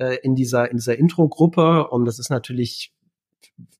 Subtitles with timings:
[0.00, 2.94] äh, in dieser in dieser Intro-Gruppe und das ist natürlich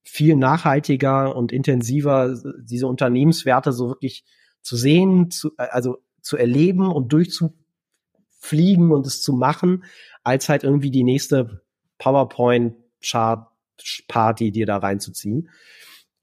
[0.02, 4.24] viel nachhaltiger und intensiver, diese Unternehmenswerte so wirklich
[4.60, 9.84] zu sehen, zu, also zu erleben und durchzufliegen und es zu machen,
[10.22, 11.62] als halt irgendwie die nächste
[11.98, 15.48] PowerPoint-Chart-Party dir da reinzuziehen.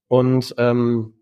[0.08, 1.17] Und ähm,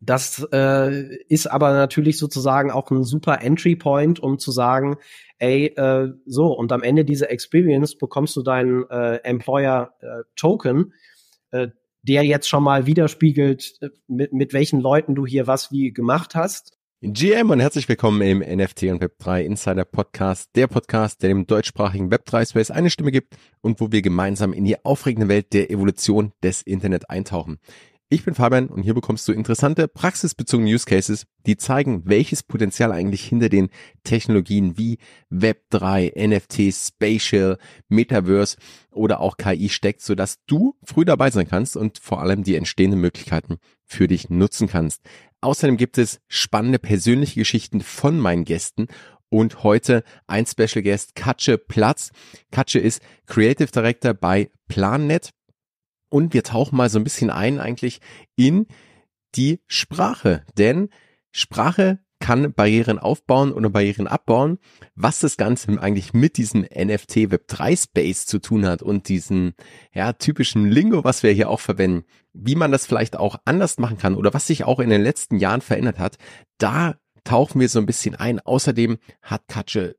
[0.00, 4.96] das äh, ist aber natürlich sozusagen auch ein super Entry Point, um zu sagen,
[5.38, 10.94] ey, äh, so, und am Ende dieser Experience bekommst du deinen äh, Employer äh, Token,
[11.50, 11.68] äh,
[12.02, 16.34] der jetzt schon mal widerspiegelt, äh, mit, mit welchen Leuten du hier was wie gemacht
[16.34, 16.78] hast.
[17.02, 22.10] GM und herzlich willkommen im NFT und Web3 Insider Podcast, der Podcast, der dem deutschsprachigen
[22.10, 26.32] Web3 Space eine Stimme gibt und wo wir gemeinsam in die aufregende Welt der Evolution
[26.42, 27.58] des Internet eintauchen.
[28.12, 32.90] Ich bin Fabian und hier bekommst du interessante praxisbezogene Use Cases, die zeigen, welches Potenzial
[32.90, 33.68] eigentlich hinter den
[34.02, 34.98] Technologien wie
[35.30, 37.56] Web3, NFT, Spatial,
[37.88, 38.56] Metaverse
[38.90, 43.00] oder auch KI steckt, sodass du früh dabei sein kannst und vor allem die entstehenden
[43.00, 45.02] Möglichkeiten für dich nutzen kannst.
[45.40, 48.88] Außerdem gibt es spannende persönliche Geschichten von meinen Gästen
[49.28, 52.10] und heute ein Special Guest, Katsche Platz.
[52.50, 55.30] Katsche ist Creative Director bei PlanNet
[56.10, 58.00] und wir tauchen mal so ein bisschen ein eigentlich
[58.36, 58.66] in
[59.34, 60.44] die Sprache.
[60.58, 60.90] Denn
[61.32, 64.58] Sprache kann Barrieren aufbauen oder Barrieren abbauen.
[64.94, 69.54] Was das Ganze eigentlich mit diesem NFT Web 3 Space zu tun hat und diesen
[69.92, 73.98] ja, typischen Lingo, was wir hier auch verwenden, wie man das vielleicht auch anders machen
[73.98, 76.18] kann oder was sich auch in den letzten Jahren verändert hat,
[76.58, 78.38] da tauchen wir so ein bisschen ein.
[78.38, 79.96] Außerdem hat Katsche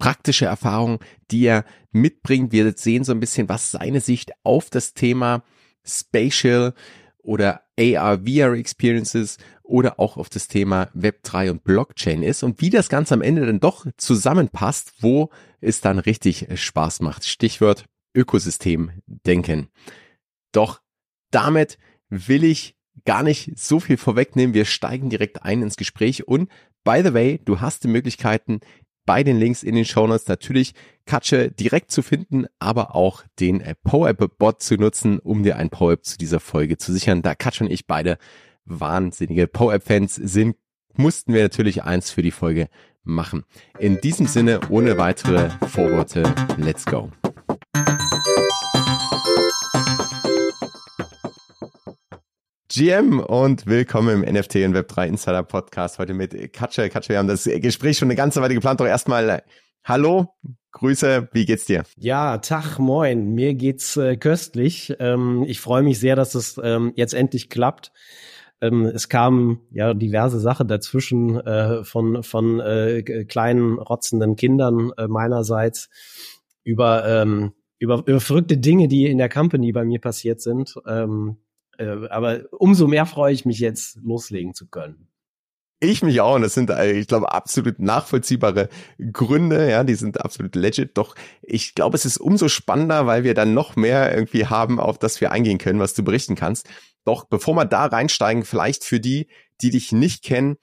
[0.00, 0.98] praktische Erfahrungen,
[1.30, 2.50] die er mitbringt.
[2.50, 5.44] Wir sehen so ein bisschen, was seine Sicht auf das Thema
[5.84, 6.74] Spatial
[7.22, 12.70] oder AR, VR Experiences oder auch auf das Thema Web3 und Blockchain ist und wie
[12.70, 17.24] das Ganze am Ende dann doch zusammenpasst, wo es dann richtig Spaß macht.
[17.24, 17.84] Stichwort
[18.14, 19.68] Ökosystem denken.
[20.50, 20.80] Doch
[21.30, 21.78] damit
[22.08, 24.54] will ich gar nicht so viel vorwegnehmen.
[24.54, 26.50] Wir steigen direkt ein ins Gespräch und
[26.84, 28.60] by the way, du hast die Möglichkeiten,
[29.10, 30.72] bei den Links in den Shownotes natürlich
[31.04, 36.04] Katsche direkt zu finden, aber auch den äh, PowerApp-Bot zu nutzen, um dir ein PowerApp
[36.04, 37.20] zu dieser Folge zu sichern.
[37.20, 38.18] Da Katsche und ich beide
[38.66, 40.54] wahnsinnige PowerApp-Fans sind,
[40.94, 42.68] mussten wir natürlich eins für die Folge
[43.02, 43.42] machen.
[43.80, 47.10] In diesem Sinne, ohne weitere Vorworte, let's go.
[52.72, 56.88] GM und willkommen im NFT und Web3 Insider Podcast heute mit Katja.
[56.88, 58.78] Katja, wir haben das Gespräch schon eine ganze Weile geplant.
[58.78, 59.40] Doch erstmal äh,
[59.82, 60.28] Hallo,
[60.70, 61.82] Grüße, wie geht's dir?
[61.96, 63.34] Ja, Tag, moin.
[63.34, 64.94] Mir geht's äh, köstlich.
[65.00, 67.90] Ähm, ich freue mich sehr, dass es ähm, jetzt endlich klappt.
[68.60, 75.08] Ähm, es kamen ja diverse Sachen dazwischen äh, von von äh, kleinen rotzenden Kindern äh,
[75.08, 75.88] meinerseits
[76.62, 80.76] über ähm, über, über verrückte Dinge, die in der Company bei mir passiert sind.
[80.86, 81.38] Ähm,
[81.80, 85.08] äh, aber umso mehr freue ich mich jetzt, loslegen zu können.
[85.82, 88.68] Ich mich auch und das sind, äh, ich glaube, absolut nachvollziehbare
[89.12, 90.98] Gründe, ja, die sind absolut legit.
[90.98, 94.98] Doch ich glaube, es ist umso spannender, weil wir dann noch mehr irgendwie haben, auf
[94.98, 96.68] das wir eingehen können, was du berichten kannst.
[97.04, 99.28] Doch bevor wir da reinsteigen, vielleicht für die,
[99.62, 100.56] die dich nicht kennen,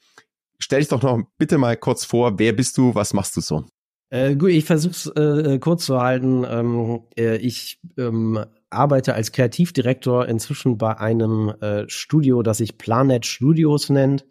[0.60, 3.66] stell dich doch noch bitte mal kurz vor, wer bist du, was machst du so?
[4.10, 6.46] Äh, gut, ich versuche es äh, kurz zu halten.
[6.48, 13.26] Ähm, äh, ich ähm, arbeite als Kreativdirektor inzwischen bei einem äh, Studio, das sich Planet
[13.26, 14.26] Studios nennt.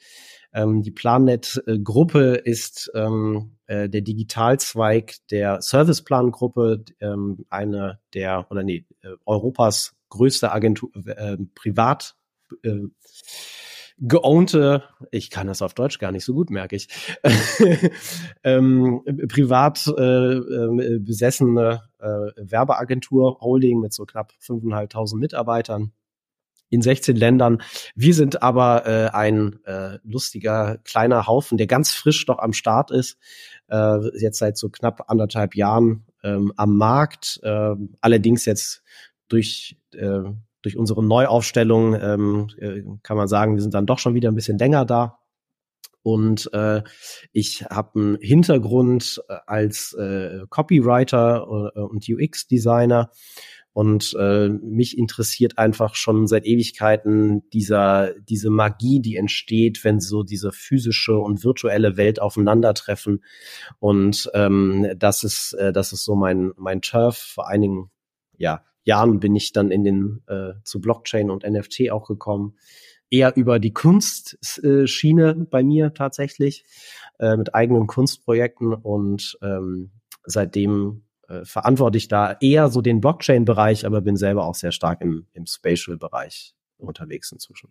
[0.52, 8.86] Ähm, die Planet-Gruppe ist ähm, äh, der Digitalzweig der Serviceplan-Gruppe, ähm, eine der, oder nee,
[9.02, 12.14] äh, Europas größte Agentur, äh, privat
[12.62, 12.78] äh,
[13.98, 16.88] geownte, ich kann das auf Deutsch gar nicht so gut, merke ich,
[18.44, 25.92] ähm, privat äh, äh, besessene äh, Werbeagentur Holding mit so knapp 5.500 Mitarbeitern
[26.68, 27.62] in 16 Ländern.
[27.94, 32.90] Wir sind aber äh, ein äh, lustiger kleiner Haufen, der ganz frisch noch am Start
[32.90, 33.18] ist,
[33.68, 38.82] äh, jetzt seit so knapp anderthalb Jahren ähm, am Markt, äh, allerdings jetzt
[39.28, 40.22] durch äh,
[40.66, 44.34] durch unsere Neuaufstellung ähm, äh, kann man sagen, wir sind dann doch schon wieder ein
[44.34, 45.20] bisschen länger da.
[46.02, 46.82] Und äh,
[47.32, 53.12] ich habe einen Hintergrund äh, als äh, Copywriter äh, und UX-Designer.
[53.72, 60.24] Und äh, mich interessiert einfach schon seit Ewigkeiten dieser, diese Magie, die entsteht, wenn so
[60.24, 63.22] diese physische und virtuelle Welt aufeinandertreffen.
[63.78, 67.90] Und ähm, das ist, äh, das ist so mein, mein Turf, vor allen Dingen,
[68.36, 72.56] ja, Jahren bin ich dann in den äh, zu Blockchain und NFT auch gekommen.
[73.10, 76.64] Eher über die Kunstschiene bei mir tatsächlich,
[77.18, 79.90] äh, mit eigenen Kunstprojekten und ähm,
[80.24, 85.00] seitdem äh, verantworte ich da eher so den Blockchain-Bereich, aber bin selber auch sehr stark
[85.02, 87.70] im, im Spatial-Bereich unterwegs inzwischen.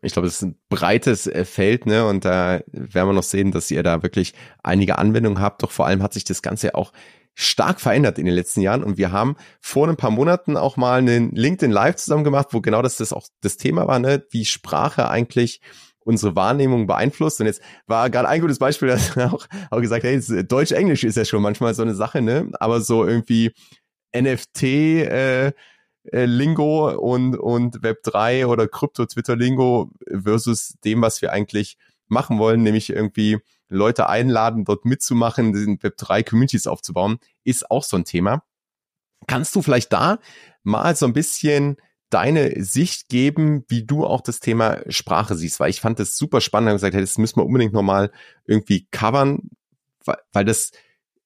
[0.00, 2.06] Ich glaube, es ist ein breites äh, Feld, ne?
[2.06, 4.32] Und da werden wir noch sehen, dass ihr da wirklich
[4.62, 5.62] einige Anwendungen habt.
[5.62, 6.92] Doch vor allem hat sich das Ganze auch
[7.34, 10.98] stark verändert in den letzten Jahren und wir haben vor ein paar Monaten auch mal
[10.98, 14.24] einen LinkedIn Live zusammen gemacht, wo genau das, das auch das Thema war, ne?
[14.30, 15.60] wie Sprache eigentlich
[16.04, 17.40] unsere Wahrnehmung beeinflusst.
[17.40, 21.24] Und jetzt war gerade ein gutes Beispiel, dass auch, auch gesagt, hey, Deutsch-Englisch ist ja
[21.24, 22.50] schon manchmal so eine Sache, ne?
[22.58, 23.52] Aber so irgendwie
[24.14, 25.52] NFT, äh,
[26.04, 31.76] äh, Lingo und, und Web3 oder Krypto-Twitter-Lingo versus dem, was wir eigentlich
[32.08, 33.38] machen wollen, nämlich irgendwie
[33.72, 38.42] Leute einladen, dort mitzumachen, den Web3 Communities aufzubauen, ist auch so ein Thema.
[39.26, 40.18] Kannst du vielleicht da
[40.62, 41.76] mal so ein bisschen
[42.10, 46.40] deine Sicht geben, wie du auch das Thema Sprache siehst, weil ich fand das super
[46.40, 48.10] spannend und gesagt, hey, das müssen wir unbedingt nochmal
[48.44, 49.48] irgendwie covern,
[50.04, 50.72] weil, weil das,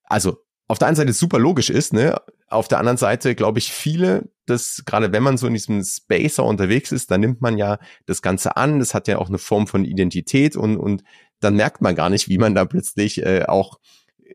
[0.05, 0.39] also
[0.69, 2.21] auf der einen Seite super logisch ist, ne?
[2.49, 6.45] Auf der anderen Seite glaube ich viele, dass gerade wenn man so in diesem Spacer
[6.45, 8.79] unterwegs ist, dann nimmt man ja das Ganze an.
[8.79, 11.03] Das hat ja auch eine Form von Identität und und
[11.41, 13.79] dann merkt man gar nicht, wie man da plötzlich äh, auch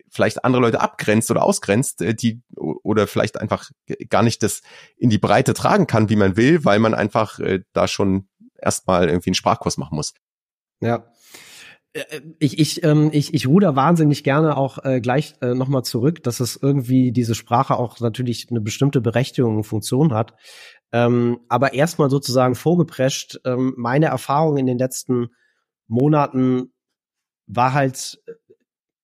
[0.09, 3.69] vielleicht andere Leute abgrenzt oder ausgrenzt, äh, die oder vielleicht einfach
[4.09, 4.62] gar nicht das
[4.98, 8.27] in die Breite tragen kann, wie man will, weil man einfach äh, da schon
[8.57, 10.13] erstmal irgendwie einen Sprachkurs machen muss.
[10.81, 11.06] Ja.
[11.94, 16.24] Äh, ich, ich, ähm, ich, ich ruder wahnsinnig gerne auch äh, gleich äh, nochmal zurück,
[16.24, 20.33] dass es irgendwie diese Sprache auch natürlich eine bestimmte Berechtigung und Funktion hat.
[20.92, 25.30] Ähm, aber erstmal sozusagen vorgeprescht, ähm, meine Erfahrung in den letzten
[25.88, 26.74] Monaten
[27.56, 28.21] war halt,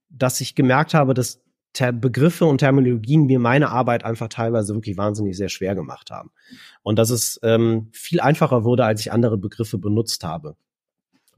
[0.09, 1.41] dass ich gemerkt habe, dass
[1.73, 6.31] Ter Begriffe und Terminologien mir meine Arbeit einfach teilweise wirklich wahnsinnig sehr schwer gemacht haben.
[6.81, 10.55] Und dass es ähm, viel einfacher wurde, als ich andere Begriffe benutzt habe.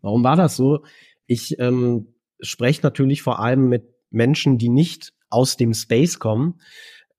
[0.01, 0.85] Warum war das so?
[1.25, 6.61] Ich ähm, spreche natürlich vor allem mit Menschen, die nicht aus dem Space kommen,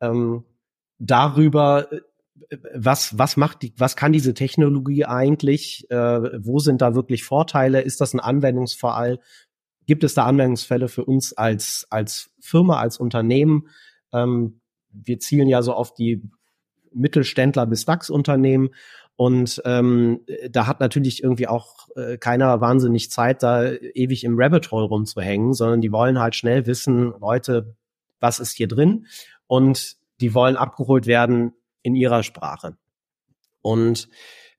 [0.00, 0.44] ähm,
[0.98, 2.00] darüber, äh,
[2.75, 5.90] was, was macht die, was kann diese Technologie eigentlich?
[5.90, 7.82] Äh, wo sind da wirklich Vorteile?
[7.82, 9.19] Ist das ein Anwendungsfall
[9.87, 13.69] gibt es da Anwendungsfälle für uns als, als Firma, als Unternehmen?
[14.12, 14.61] Ähm,
[14.93, 16.23] wir zielen ja so auf die
[16.93, 18.71] Mittelständler bis DAX-Unternehmen.
[19.17, 24.71] Und ähm, da hat natürlich irgendwie auch äh, keiner wahnsinnig Zeit, da ewig im Rabbit
[24.71, 27.76] Hole rumzuhängen, sondern die wollen halt schnell wissen, Leute,
[28.19, 29.06] was ist hier drin?
[29.47, 31.53] Und die wollen abgeholt werden
[31.83, 32.76] in ihrer Sprache.
[33.62, 34.09] Und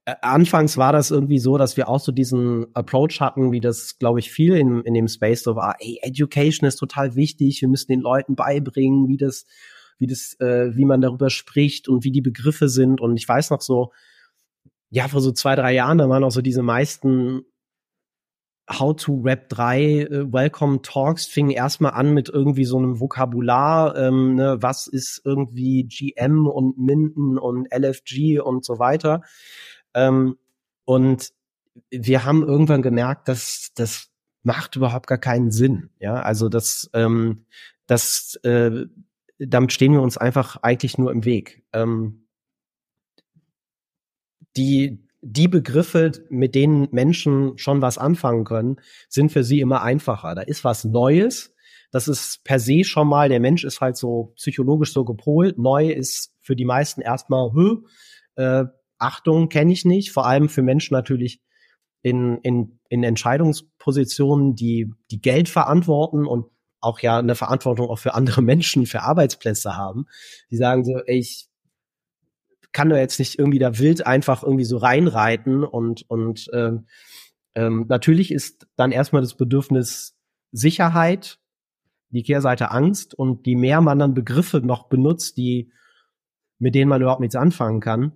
[0.06, 4.00] äh, anfangs war das irgendwie so, dass wir auch so diesen Approach hatten, wie das,
[4.00, 5.76] glaube ich, viel in, in dem Space so war.
[5.80, 7.62] Ey, Education ist total wichtig.
[7.62, 9.46] Wir müssen den Leuten beibringen, wie das,
[10.00, 13.00] wie das, äh, wie man darüber spricht und wie die Begriffe sind.
[13.00, 13.92] Und ich weiß noch so,
[14.90, 17.44] ja, vor so zwei, drei Jahren, da waren auch so diese meisten
[18.70, 23.96] How to Rap 3 äh, Welcome Talks fingen erstmal an mit irgendwie so einem Vokabular,
[23.98, 29.22] ähm, ne, was ist irgendwie GM und Minden und LFG und so weiter.
[29.94, 30.38] Ähm,
[30.86, 31.32] und
[31.90, 34.10] wir haben irgendwann gemerkt, dass das
[34.44, 35.90] macht überhaupt gar keinen Sinn.
[36.00, 37.46] Ja, also das, ähm,
[37.86, 38.86] das, äh,
[39.40, 41.64] damit stehen wir uns einfach eigentlich nur im Weg.
[41.74, 42.28] Ähm,
[44.58, 48.78] die, die Begriffe, mit denen Menschen schon was anfangen können,
[49.08, 50.36] sind für sie immer einfacher.
[50.36, 51.54] Da ist was Neues.
[51.92, 55.58] Das ist per se schon mal, der Mensch ist halt so psychologisch so gepolt.
[55.58, 57.52] Neu ist für die meisten erstmal,
[58.36, 58.66] äh,
[59.02, 61.42] Achtung kenne ich nicht, vor allem für Menschen natürlich
[62.02, 66.46] in, in, in Entscheidungspositionen, die, die Geld verantworten und
[66.80, 70.06] auch ja eine Verantwortung auch für andere Menschen, für Arbeitsplätze haben.
[70.50, 71.48] Die sagen so, ich
[72.72, 76.88] kann da jetzt nicht irgendwie da wild einfach irgendwie so reinreiten und, und ähm,
[77.54, 80.16] ähm, natürlich ist dann erstmal das Bedürfnis
[80.52, 81.40] Sicherheit,
[82.10, 85.72] die Kehrseite Angst und die mehr man dann Begriffe noch benutzt, die
[86.60, 88.14] mit denen man überhaupt nichts anfangen kann,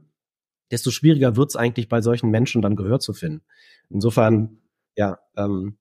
[0.72, 3.43] desto schwieriger wird es eigentlich bei solchen Menschen dann Gehör zu finden.
[3.89, 4.57] Insofern,
[4.95, 5.77] ja, ähm,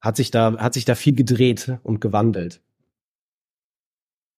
[0.00, 2.60] hat sich da, hat sich da viel gedreht und gewandelt.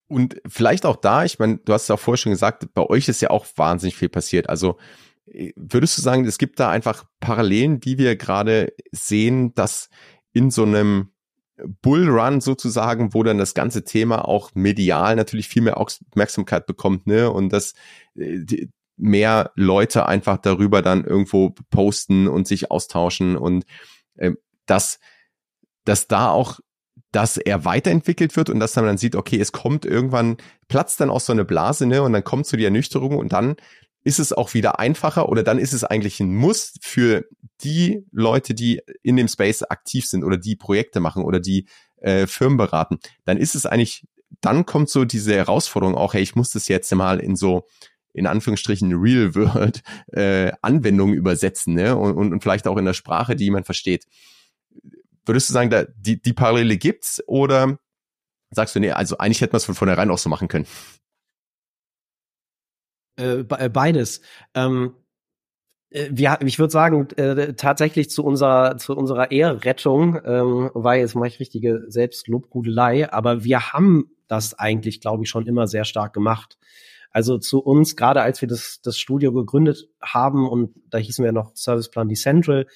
[0.07, 3.09] Und vielleicht auch da, ich meine, du hast es auch vorher schon gesagt, bei euch
[3.09, 4.49] ist ja auch wahnsinnig viel passiert.
[4.49, 4.79] Also
[5.27, 9.89] äh, würdest du sagen, es gibt da einfach Parallelen, die wir gerade sehen, dass
[10.33, 11.11] in so einem
[11.83, 17.31] Bullrun sozusagen, wo dann das ganze Thema auch medial natürlich viel mehr Aufmerksamkeit bekommt, ne?
[17.31, 17.75] Und dass
[18.17, 23.65] äh, mehr Leute einfach darüber dann irgendwo posten und sich austauschen und
[24.17, 24.33] äh,
[24.67, 24.99] dass,
[25.85, 26.61] dass da auch
[27.13, 30.37] dass er weiterentwickelt wird und dass man dann sieht, okay, es kommt irgendwann,
[30.67, 33.55] platzt dann auch so eine Blase, ne, und dann kommt so die Ernüchterung und dann
[34.03, 37.25] ist es auch wieder einfacher oder dann ist es eigentlich ein Muss für
[37.63, 42.27] die Leute, die in dem Space aktiv sind oder die Projekte machen oder die äh,
[42.27, 42.99] Firmen beraten.
[43.25, 44.05] Dann ist es eigentlich
[44.41, 47.67] dann kommt so diese Herausforderung auch, hey, ich muss das jetzt mal in so
[48.15, 51.97] in Anführungsstrichen Real World äh, Anwendungen übersetzen ne?
[51.97, 54.07] und, und, und vielleicht auch in der Sprache, die jemand versteht.
[55.27, 57.79] Würdest du sagen, da, die, die Parallele gibt's oder
[58.51, 60.67] sagst du, nee, also eigentlich hätte man es von vornherein auch so machen können?
[63.19, 64.21] Äh, äh beides.
[64.55, 64.95] Ähm,
[65.91, 71.15] äh, wir, ich würde sagen, äh, tatsächlich zu unserer, zu unserer Eherettung, ähm, weil jetzt
[71.15, 76.13] mache ich richtige Selbstlobhudelei, aber wir haben das eigentlich, glaube ich, schon immer sehr stark
[76.13, 76.59] gemacht.
[77.15, 81.31] Also zu uns, gerade als wir das, das Studio gegründet haben und da hießen wir
[81.31, 82.67] noch Serviceplan Decentral,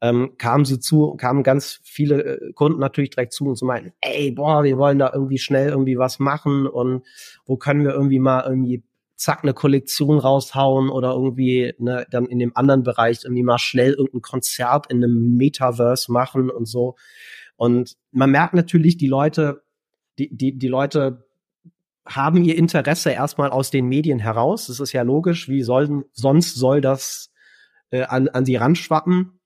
[0.00, 3.92] ähm, kamen sie zu, kamen ganz viele äh, Kunden natürlich direkt zu und zu meinen,
[4.00, 7.04] ey, boah, wir wollen da irgendwie schnell irgendwie was machen und
[7.46, 8.82] wo können wir irgendwie mal irgendwie
[9.14, 13.92] zack eine Kollektion raushauen oder irgendwie ne, dann in dem anderen Bereich irgendwie mal schnell
[13.92, 16.96] irgendein Konzert in einem Metaverse machen und so.
[17.54, 19.62] Und man merkt natürlich, die Leute,
[20.18, 21.24] die, die, die Leute
[22.06, 24.66] haben ihr Interesse erstmal aus den Medien heraus.
[24.66, 25.48] Das ist ja logisch.
[25.48, 27.32] Wie soll, sonst soll das
[27.90, 29.40] äh, an, an sie ranschwappen?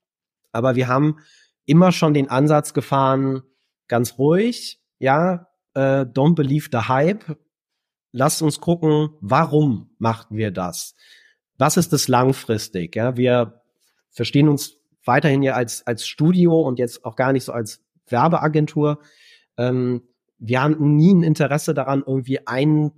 [0.53, 1.19] Aber wir haben
[1.67, 3.43] immer schon den Ansatz gefahren,
[3.87, 7.39] ganz ruhig, ja, äh, don't believe the hype,
[8.13, 10.95] lasst uns gucken, warum machten wir das?
[11.59, 12.97] Was ist das langfristig?
[12.97, 13.63] Ja, wir
[14.11, 19.01] verstehen uns weiterhin ja als, als Studio und jetzt auch gar nicht so als Werbeagentur.
[19.57, 20.03] Ähm,
[20.39, 22.93] wir haben nie ein Interesse daran, irgendwie ein,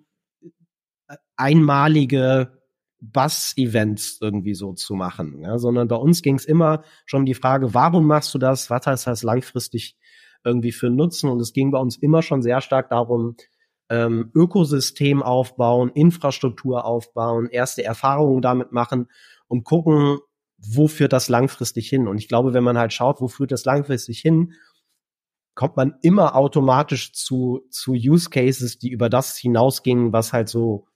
[1.37, 2.61] einmalige
[3.00, 7.35] Bass-Events irgendwie so zu machen, ja, sondern bei uns ging es immer schon um die
[7.35, 8.68] Frage, warum machst du das?
[8.68, 9.97] Was heißt das langfristig
[10.44, 11.30] irgendwie für Nutzen?
[11.30, 13.37] Und es ging bei uns immer schon sehr stark darum,
[13.88, 19.09] ähm, Ökosystem aufbauen, Infrastruktur aufbauen, erste Erfahrungen damit machen
[19.49, 20.18] und gucken,
[20.59, 22.06] wo führt das langfristig hin?
[22.06, 24.52] Und ich glaube, wenn man halt schaut, wo führt das langfristig hin,
[25.54, 30.87] kommt man immer automatisch zu, zu Use Cases, die über das hinausgingen, was halt so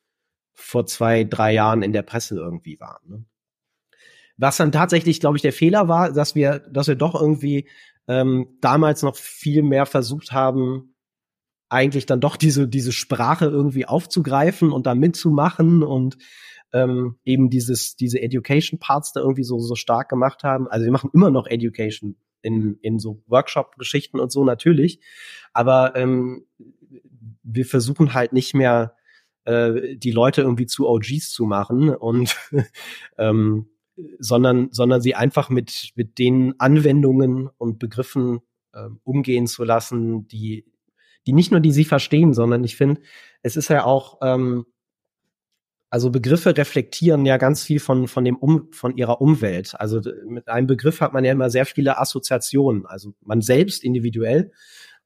[0.52, 3.00] vor zwei, drei Jahren in der Presse irgendwie war.
[3.04, 3.24] Ne?
[4.36, 7.68] Was dann tatsächlich, glaube ich, der Fehler war, dass wir, dass wir doch irgendwie
[8.08, 10.94] ähm, damals noch viel mehr versucht haben,
[11.68, 16.16] eigentlich dann doch diese, diese Sprache irgendwie aufzugreifen und da mitzumachen und
[16.72, 20.68] ähm, eben dieses, diese Education Parts da irgendwie so, so stark gemacht haben.
[20.68, 25.00] Also wir machen immer noch Education in, in so Workshop-Geschichten und so natürlich.
[25.52, 26.46] Aber ähm,
[27.42, 28.94] wir versuchen halt nicht mehr
[29.44, 32.36] äh, die Leute irgendwie zu OGs zu machen und
[33.18, 33.68] ähm,
[34.18, 38.40] sondern, sondern sie einfach mit, mit den Anwendungen und Begriffen
[38.72, 40.64] äh, umgehen zu lassen, die
[41.26, 43.00] die nicht nur die sie verstehen, sondern ich finde,
[43.42, 44.66] es ist ja auch, ähm,
[45.94, 49.78] also Begriffe reflektieren ja ganz viel von, von dem um, von ihrer Umwelt.
[49.78, 52.84] Also mit einem Begriff hat man ja immer sehr viele Assoziationen.
[52.84, 54.50] Also man selbst individuell,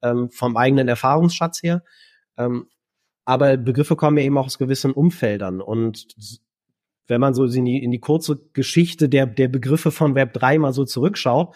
[0.00, 1.84] ähm, vom eigenen Erfahrungsschatz her.
[2.38, 2.68] Ähm,
[3.26, 5.60] aber Begriffe kommen ja eben auch aus gewissen Umfeldern.
[5.60, 6.06] Und
[7.06, 10.56] wenn man so in die, in die kurze Geschichte der, der Begriffe von Web 3
[10.56, 11.54] mal so zurückschaut,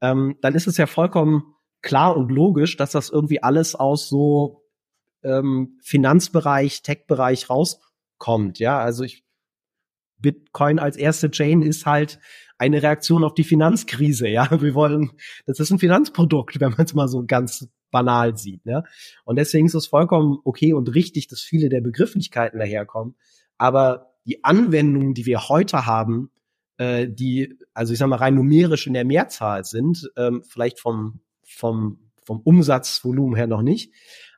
[0.00, 4.62] ähm, dann ist es ja vollkommen klar und logisch, dass das irgendwie alles aus so
[5.24, 7.48] ähm, Finanzbereich, Tech-Bereich
[8.20, 8.58] rauskommt.
[8.58, 9.24] Ja, also ich
[10.18, 12.18] Bitcoin als erste Chain ist halt
[12.58, 14.28] eine Reaktion auf die Finanzkrise.
[14.28, 15.12] Ja, wir wollen,
[15.46, 18.64] das ist ein Finanzprodukt, wenn man es mal so ganz banal sieht.
[18.66, 18.84] Ja?
[19.24, 23.16] Und deswegen ist es vollkommen okay und richtig, dass viele der Begrifflichkeiten daherkommen.
[23.56, 26.30] Aber die Anwendungen, die wir heute haben,
[26.76, 31.20] äh, die, also ich sag mal, rein numerisch in der Mehrzahl sind, ähm, vielleicht vom
[31.42, 33.92] vom, vom Umsatzvolumen her noch nicht.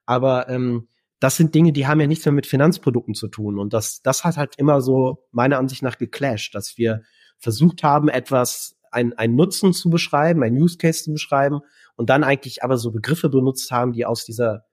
[0.06, 0.88] Aber ähm,
[1.22, 3.60] das sind Dinge, die haben ja nichts mehr mit Finanzprodukten zu tun.
[3.60, 7.02] Und das, das hat halt immer so meiner Ansicht nach geclasht, dass wir
[7.38, 11.60] versucht haben, etwas, ein, ein Nutzen zu beschreiben, ein Use Case zu beschreiben
[11.94, 14.66] und dann eigentlich aber so Begriffe benutzt haben, die aus dieser,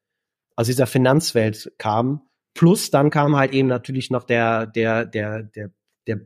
[0.56, 2.22] aus dieser Finanzwelt kamen.
[2.56, 5.72] Plus dann kam halt eben natürlich noch der, der, der, der,
[6.08, 6.22] der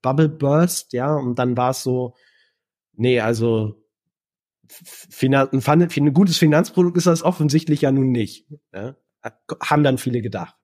[0.00, 2.14] Bubble Burst, ja, und dann war es so,
[2.94, 3.76] nee, also
[4.68, 8.46] Finan ein, gutes Finanzprodukt ist das offensichtlich ja nun nicht.
[8.72, 8.96] Ja?
[9.62, 10.56] Haben dann viele gedacht.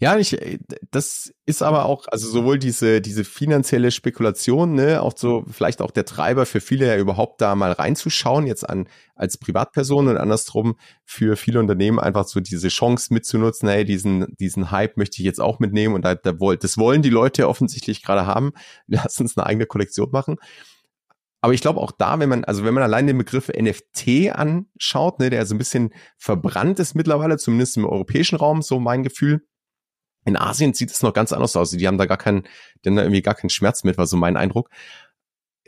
[0.00, 0.58] Ja, ich, äh,
[0.92, 5.90] das ist aber auch, also sowohl diese, diese finanzielle Spekulation, ne, auch so vielleicht auch
[5.90, 10.76] der Treiber für viele ja überhaupt da mal reinzuschauen, jetzt an, als Privatperson und andersrum
[11.04, 15.40] für viele Unternehmen einfach so diese Chance mitzunutzen, hey, diesen, diesen Hype möchte ich jetzt
[15.40, 18.52] auch mitnehmen und da, da, das wollen die Leute offensichtlich gerade haben.
[18.86, 20.36] Lass uns eine eigene Kollektion machen.
[21.40, 25.20] Aber ich glaube auch da, wenn man, also wenn man allein den Begriff NFT anschaut,
[25.20, 29.46] ne, der so ein bisschen verbrannt ist mittlerweile, zumindest im europäischen Raum, so mein Gefühl.
[30.24, 31.70] In Asien sieht es noch ganz anders aus.
[31.70, 32.42] Die haben da gar keinen,
[32.84, 34.68] denn da irgendwie gar keinen Schmerz mit, war so mein Eindruck.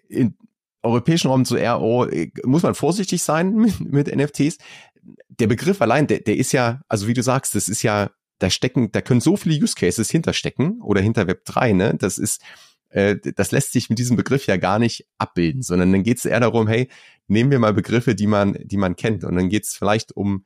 [0.08, 0.36] In
[0.82, 2.06] europäischen Raum so eher, oh,
[2.44, 4.58] muss man vorsichtig sein mit, mit NFTs.
[5.28, 8.50] der Begriff allein, der, der ist ja, also wie du sagst, das ist ja, da
[8.50, 11.94] stecken, da können so viele Use Cases hinterstecken oder hinter Web 3, ne?
[11.96, 12.42] Das ist,
[12.90, 16.25] äh, das lässt sich mit diesem Begriff ja gar nicht abbilden, sondern dann geht es
[16.25, 16.88] eher darum, hey,
[17.28, 19.25] nehmen wir mal Begriffe, die man, die man kennt.
[19.25, 20.44] Und dann geht es vielleicht um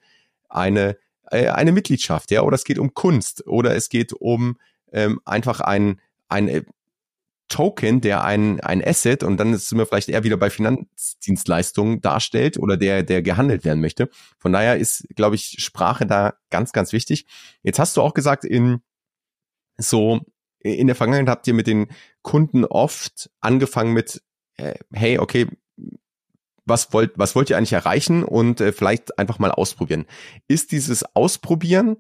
[0.49, 0.97] eine,
[1.31, 4.59] äh, eine Mitgliedschaft, ja, oder es geht um Kunst, oder es geht um
[4.93, 6.63] ähm, einfach ein, ein äh,
[7.49, 12.59] Token, der ein, ein Asset und dann sind wir vielleicht eher wieder bei Finanzdienstleistungen darstellt
[12.59, 14.09] oder der, der gehandelt werden möchte.
[14.39, 17.27] Von daher ist, glaube ich, Sprache da ganz, ganz wichtig.
[17.63, 18.81] Jetzt hast du auch gesagt, in
[19.77, 20.21] so,
[20.65, 21.89] in der Vergangenheit habt ihr mit den
[22.23, 24.23] Kunden oft angefangen mit,
[24.57, 25.47] äh, hey, okay,
[26.65, 30.07] was wollt, was wollt ihr eigentlich erreichen und äh, vielleicht einfach mal ausprobieren.
[30.49, 31.99] Ist dieses Ausprobieren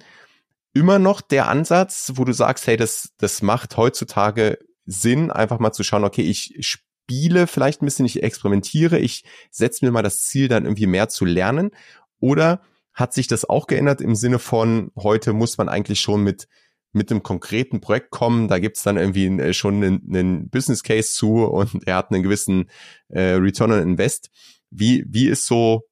[0.73, 5.73] immer noch der Ansatz, wo du sagst, hey, das, das macht heutzutage Sinn, einfach mal
[5.73, 10.23] zu schauen, okay, ich spiele vielleicht ein bisschen, ich experimentiere, ich setze mir mal das
[10.23, 11.71] Ziel, dann irgendwie mehr zu lernen?
[12.19, 12.63] Oder
[12.95, 16.49] hat sich das auch geändert im Sinne von, heute muss man eigentlich schon mit
[16.95, 21.13] mit einem konkreten Projekt kommen, da gibt's dann irgendwie äh, schon einen, einen Business Case
[21.13, 22.71] zu und er hat einen gewissen
[23.09, 24.31] äh, Return on Invest.
[24.71, 25.83] Wie, wie ist so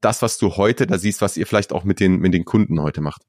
[0.00, 2.80] das, was du heute da siehst, was ihr vielleicht auch mit den, mit den Kunden
[2.80, 3.22] heute macht?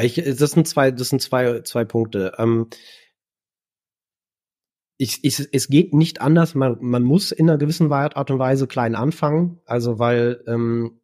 [0.00, 2.32] Ich, das sind zwei, das sind zwei, zwei Punkte.
[2.38, 2.68] Ähm,
[4.96, 6.54] ich, ich, es geht nicht anders.
[6.54, 9.60] Man, man muss in einer gewissen Art und Weise klein anfangen.
[9.66, 11.01] Also weil ähm,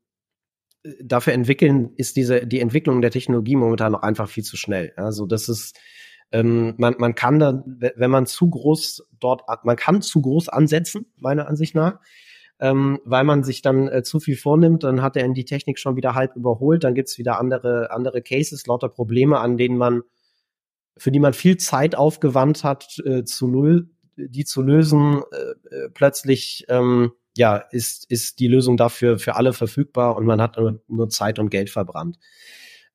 [1.02, 4.92] dafür entwickeln ist diese die Entwicklung der Technologie momentan noch einfach viel zu schnell.
[4.96, 5.78] Also das ist
[6.30, 11.06] ähm, man, man kann da, wenn man zu groß dort, man kann zu groß ansetzen,
[11.16, 12.00] meiner Ansicht nach,
[12.60, 15.78] ähm, weil man sich dann äh, zu viel vornimmt, dann hat er in die Technik
[15.78, 20.02] schon wieder halb überholt, dann gibt's wieder andere, andere Cases, lauter Probleme, an denen man
[20.98, 25.88] für die man viel Zeit aufgewandt hat, äh, zu null, die zu lösen, äh, äh,
[25.90, 30.82] plötzlich ähm, ja, ist, ist die Lösung dafür für alle verfügbar und man hat nur,
[30.88, 32.18] nur Zeit und Geld verbrannt.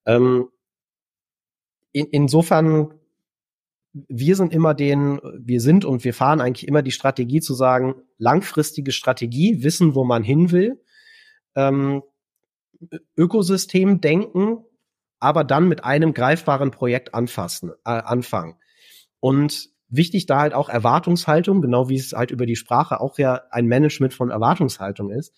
[0.06, 0.50] Ähm,
[1.94, 2.94] in, insofern,
[3.94, 7.96] wir sind immer den, wir sind und wir fahren eigentlich immer die Strategie zu sagen,
[8.18, 10.84] langfristige Strategie, wissen, wo man hin will,
[11.56, 12.04] ähm,
[13.16, 14.66] Ökosystem denken,
[15.22, 18.56] aber dann mit einem greifbaren Projekt anfassen, äh, anfangen.
[19.22, 23.42] Und wichtig da halt auch Erwartungshaltung, genau wie es halt über die Sprache auch ja
[23.52, 25.34] ein Management von Erwartungshaltung ist.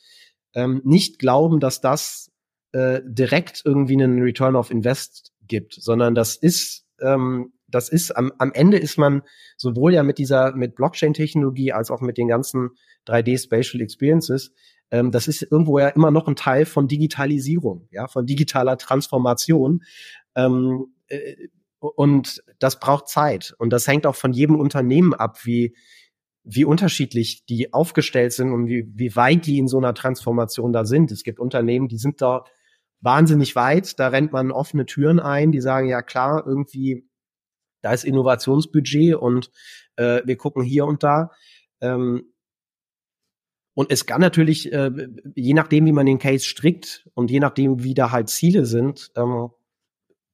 [0.54, 2.32] Ähm, nicht glauben, dass das
[2.72, 8.32] äh, direkt irgendwie einen Return of Invest gibt, sondern das ist, ähm, das ist am,
[8.38, 9.22] am Ende ist man
[9.58, 12.70] sowohl ja mit dieser, mit Blockchain-Technologie als auch mit den ganzen
[13.06, 14.52] 3D Spatial Experiences
[14.92, 19.84] ähm, das ist irgendwo ja immer noch ein Teil von Digitalisierung, ja, von digitaler Transformation.
[20.36, 21.36] Ähm, äh,
[21.96, 23.54] und das braucht Zeit.
[23.58, 25.76] Und das hängt auch von jedem Unternehmen ab, wie,
[26.44, 30.86] wie unterschiedlich die aufgestellt sind und wie, wie weit die in so einer Transformation da
[30.86, 31.12] sind.
[31.12, 32.46] Es gibt Unternehmen, die sind da
[33.02, 37.08] wahnsinnig weit, da rennt man offene Türen ein, die sagen, ja klar, irgendwie,
[37.82, 39.52] da ist Innovationsbudget und
[39.96, 41.32] äh, wir gucken hier und da.
[41.82, 42.34] Ähm,
[43.76, 44.92] und es kann natürlich, äh,
[45.36, 49.12] je nachdem, wie man den Case strickt und je nachdem, wie da halt Ziele sind,
[49.16, 49.50] ähm,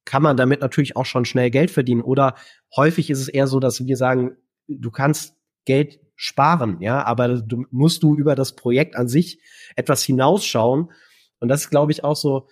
[0.04, 2.02] kann man damit natürlich auch schon schnell Geld verdienen.
[2.02, 2.34] Oder
[2.76, 4.36] häufig ist es eher so, dass wir sagen,
[4.68, 9.40] du kannst Geld sparen, ja, aber du musst du über das Projekt an sich
[9.76, 10.92] etwas hinausschauen.
[11.40, 12.48] Und das ist, glaube ich, auch so,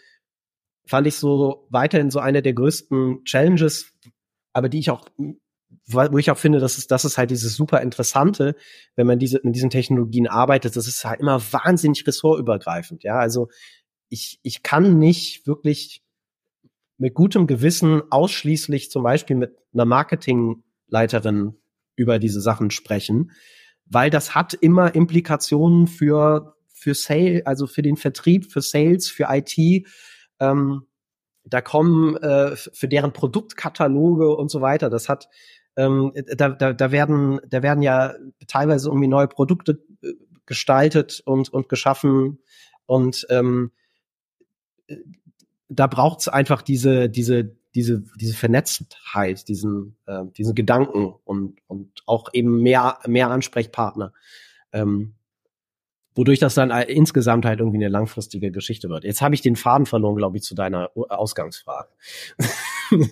[0.86, 3.92] fand ich so weiterhin so eine der größten Challenges,
[4.52, 5.06] aber die ich auch
[5.86, 8.56] wo ich auch finde, das ist, das ist halt dieses super Interessante,
[8.96, 13.48] wenn man diese, mit diesen Technologien arbeitet, das ist halt immer wahnsinnig ressortübergreifend, ja, also
[14.08, 16.02] ich, ich kann nicht wirklich
[17.00, 21.54] mit gutem Gewissen ausschließlich zum Beispiel mit einer Marketingleiterin
[21.96, 23.32] über diese Sachen sprechen,
[23.86, 29.28] weil das hat immer Implikationen für, für Sale, also für den Vertrieb, für Sales, für
[29.30, 29.86] IT,
[30.40, 30.82] ähm,
[31.44, 34.90] da kommen äh, für deren Produktkataloge und so weiter.
[34.90, 35.28] Das hat
[35.76, 38.14] ähm, da, da, da werden, da werden ja
[38.46, 40.12] teilweise irgendwie neue Produkte äh,
[40.44, 42.40] gestaltet und, und geschaffen
[42.84, 43.72] und ähm,
[45.70, 52.02] da braucht es einfach diese, diese, diese, diese Vernetztheit, diesen, äh, diesen Gedanken und, und
[52.06, 54.12] auch eben mehr, mehr Ansprechpartner.
[54.72, 55.14] Ähm,
[56.14, 59.04] wodurch das dann insgesamt halt irgendwie eine langfristige Geschichte wird.
[59.04, 61.88] Jetzt habe ich den Faden verloren, glaube ich, zu deiner Ausgangsfrage.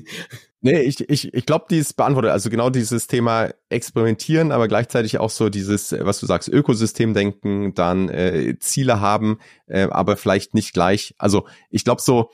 [0.60, 2.32] nee, ich, ich, ich glaube, die ist beantwortet.
[2.32, 8.08] Also genau dieses Thema experimentieren, aber gleichzeitig auch so dieses, was du sagst, Ökosystemdenken, dann
[8.08, 11.14] äh, Ziele haben, äh, aber vielleicht nicht gleich.
[11.18, 12.30] Also ich glaube, so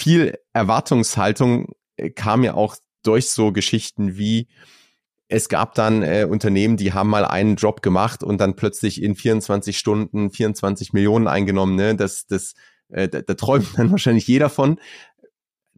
[0.00, 4.48] viel Erwartungshaltung äh, kam ja auch durch so Geschichten wie
[5.32, 9.14] es gab dann äh, Unternehmen, die haben mal einen Job gemacht und dann plötzlich in
[9.14, 11.76] 24 Stunden 24 Millionen eingenommen.
[11.76, 11.94] Ne?
[11.94, 12.54] Das, das
[12.88, 14.80] äh, da, da träumt dann wahrscheinlich jeder von,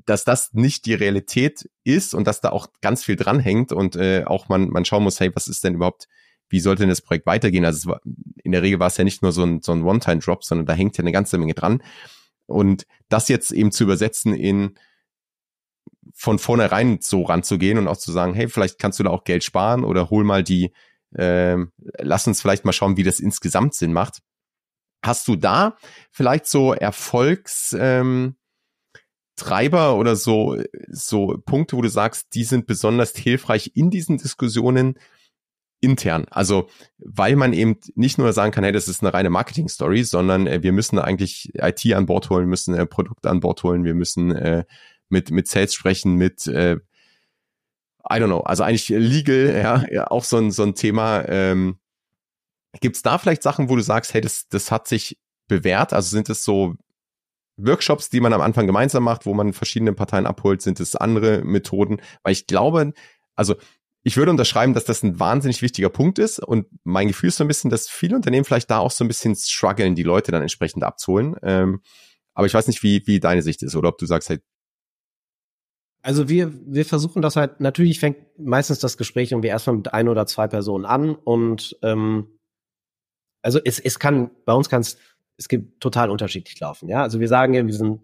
[0.06, 4.24] dass das nicht die Realität ist und dass da auch ganz viel dranhängt und äh,
[4.24, 6.08] auch man, man schauen muss, hey, was ist denn überhaupt,
[6.48, 7.66] wie sollte denn das Projekt weitergehen?
[7.66, 8.00] Also es war,
[8.42, 10.72] in der Regel war es ja nicht nur so ein, so ein One-Time-Drop, sondern da
[10.72, 11.82] hängt ja eine ganze Menge dran.
[12.52, 14.78] Und das jetzt eben zu übersetzen in
[16.14, 19.44] von vornherein so ranzugehen und auch zu sagen, hey, vielleicht kannst du da auch Geld
[19.44, 20.72] sparen oder hol mal die,
[21.14, 21.56] äh,
[21.98, 24.22] lass uns vielleicht mal schauen, wie das insgesamt Sinn macht.
[25.04, 25.76] Hast du da
[26.10, 28.36] vielleicht so Erfolgs, ähm,
[29.44, 30.56] oder so,
[30.88, 34.98] so Punkte, wo du sagst, die sind besonders hilfreich in diesen Diskussionen
[35.82, 36.26] intern.
[36.30, 36.68] Also,
[36.98, 40.62] weil man eben nicht nur sagen kann, hey, das ist eine reine Marketing-Story, sondern äh,
[40.62, 44.34] wir müssen eigentlich IT an Bord holen, müssen äh, Produkte an Bord holen, wir müssen
[44.34, 44.64] äh,
[45.08, 46.76] mit, mit Sales sprechen, mit äh,
[48.10, 51.28] I don't know, also eigentlich legal, ja, ja auch so ein, so ein Thema.
[51.28, 51.78] Ähm,
[52.80, 55.92] Gibt es da vielleicht Sachen, wo du sagst, hey, das, das hat sich bewährt?
[55.92, 56.74] Also sind es so
[57.56, 60.62] Workshops, die man am Anfang gemeinsam macht, wo man verschiedene Parteien abholt?
[60.62, 62.00] Sind es andere Methoden?
[62.22, 62.92] Weil ich glaube,
[63.34, 63.56] also
[64.02, 67.44] ich würde unterschreiben, dass das ein wahnsinnig wichtiger Punkt ist und mein Gefühl ist so
[67.44, 70.42] ein bisschen, dass viele Unternehmen vielleicht da auch so ein bisschen strugglen, die Leute dann
[70.42, 71.36] entsprechend abzuholen.
[71.42, 71.82] Ähm,
[72.34, 74.40] aber ich weiß nicht, wie, wie deine Sicht ist oder ob du sagst, hey,
[76.04, 80.08] also wir, wir versuchen das halt, natürlich fängt meistens das Gespräch irgendwie erstmal mit ein
[80.08, 82.40] oder zwei Personen an und ähm,
[83.40, 84.98] also es, es kann, bei uns kann es
[85.36, 86.88] es gibt total unterschiedlich laufen.
[86.88, 88.00] Ja, also wir sagen ja, wir sind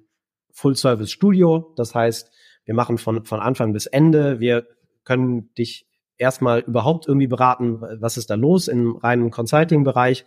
[0.52, 1.72] Full-Service-Studio.
[1.76, 2.30] Das heißt,
[2.64, 4.40] wir machen von, von Anfang bis Ende.
[4.40, 4.66] Wir
[5.08, 5.86] können dich
[6.18, 10.26] erstmal überhaupt irgendwie beraten, was ist da los im reinen Consulting-Bereich.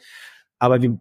[0.58, 1.00] Aber wir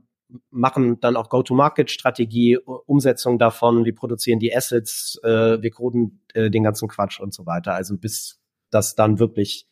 [0.50, 6.62] machen dann auch Go-to-Market-Strategie, Umsetzung davon, wir produzieren die Assets, äh, wir coden äh, den
[6.62, 7.74] ganzen Quatsch und so weiter.
[7.74, 8.38] Also bis
[8.70, 9.66] das dann wirklich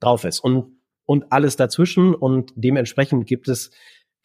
[0.00, 0.40] drauf ist.
[0.40, 2.14] Und, und alles dazwischen.
[2.14, 3.70] Und dementsprechend gibt es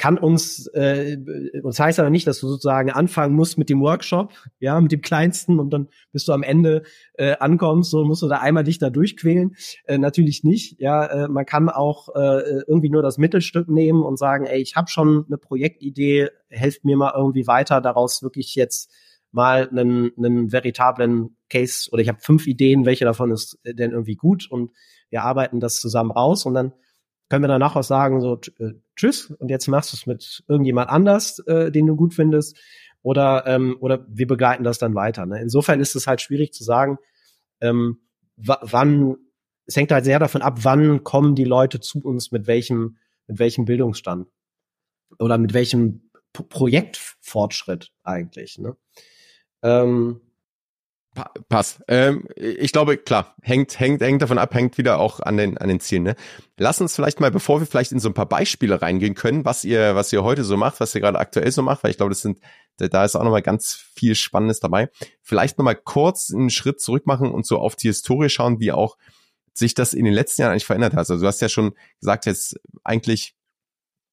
[0.01, 1.15] kann uns, äh,
[1.61, 5.01] das heißt aber nicht, dass du sozusagen anfangen musst mit dem Workshop, ja, mit dem
[5.01, 6.81] kleinsten und dann bis du am Ende
[7.13, 9.55] äh, ankommst, so musst du da einmal dich da durchquälen.
[9.85, 14.17] Äh, natürlich nicht, ja, äh, man kann auch äh, irgendwie nur das Mittelstück nehmen und
[14.17, 18.91] sagen, ey, ich habe schon eine Projektidee, helft mir mal irgendwie weiter, daraus wirklich jetzt
[19.31, 24.15] mal einen, einen veritablen Case oder ich habe fünf Ideen, welche davon ist denn irgendwie
[24.15, 24.71] gut und
[25.11, 26.73] wir arbeiten das zusammen raus und dann
[27.29, 30.89] können wir danach auch sagen, so äh, tschüss und jetzt machst du es mit irgendjemand
[30.89, 32.57] anders, äh, den du gut findest,
[33.03, 35.25] oder ähm, oder wir begleiten das dann weiter.
[35.25, 35.41] Ne?
[35.41, 36.99] Insofern ist es halt schwierig zu sagen,
[37.59, 37.99] ähm,
[38.37, 39.17] wann
[39.65, 43.39] es hängt halt sehr davon ab, wann kommen die Leute zu uns mit welchem mit
[43.39, 44.27] welchem Bildungsstand
[45.17, 48.59] oder mit welchem P Projektfortschritt eigentlich.
[48.59, 48.77] Ne?
[49.63, 50.21] Ähm,
[51.49, 51.83] Pass.
[51.89, 55.67] Ähm, ich glaube, klar, hängt, hängt, hängt davon ab, hängt wieder auch an den, an
[55.67, 56.03] den Zielen.
[56.03, 56.15] Ne?
[56.57, 59.65] Lass uns vielleicht mal, bevor wir vielleicht in so ein paar Beispiele reingehen können, was
[59.65, 62.11] ihr, was ihr heute so macht, was ihr gerade aktuell so macht, weil ich glaube,
[62.11, 62.39] das sind,
[62.77, 64.89] da ist auch nochmal ganz viel Spannendes dabei.
[65.21, 68.97] Vielleicht nochmal kurz einen Schritt zurück machen und so auf die Historie schauen, wie auch
[69.53, 70.99] sich das in den letzten Jahren eigentlich verändert hat.
[70.99, 73.35] Also du hast ja schon gesagt, jetzt eigentlich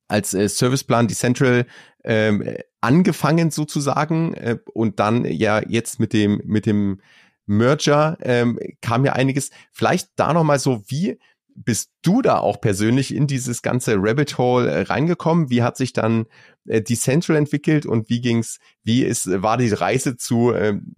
[0.09, 1.67] als äh, Serviceplan Decentral
[2.05, 7.01] ähm, angefangen sozusagen äh, und dann ja jetzt mit dem mit dem
[7.47, 9.51] Merger ähm, kam ja einiges.
[9.73, 11.19] Vielleicht da noch mal so, wie
[11.55, 15.51] bist du da auch persönlich in dieses ganze Rabbit Hole äh, reingekommen?
[15.51, 16.27] Wie hat sich dann
[16.67, 18.59] äh, Decentral entwickelt und wie ging's?
[18.85, 20.95] Wie ist war die Reise zu ähm,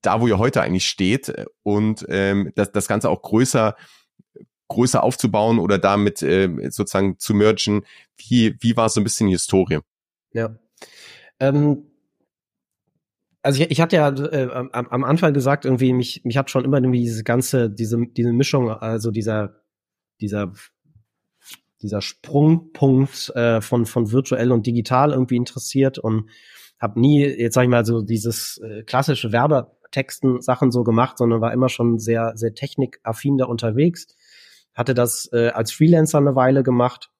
[0.00, 3.74] da, wo ihr heute eigentlich steht und ähm, das, das Ganze auch größer
[4.68, 7.84] größer aufzubauen oder damit äh, sozusagen zu mergen?
[8.16, 9.80] Wie, wie war so ein bisschen die Historie?
[10.32, 10.56] Ja.
[11.40, 11.84] Ähm,
[13.42, 16.64] also ich, ich hatte ja äh, am, am Anfang gesagt, irgendwie, mich, mich hat schon
[16.64, 19.60] immer irgendwie diese ganze, diese, diese Mischung, also dieser,
[20.20, 20.52] dieser,
[21.82, 26.30] dieser Sprungpunkt äh, von, von virtuell und digital irgendwie interessiert und
[26.80, 31.42] habe nie, jetzt sag ich mal, so dieses äh, klassische Werbetexten Sachen so gemacht, sondern
[31.42, 34.06] war immer schon sehr, sehr technikaffin da unterwegs
[34.74, 37.10] hatte das äh, als Freelancer eine Weile gemacht,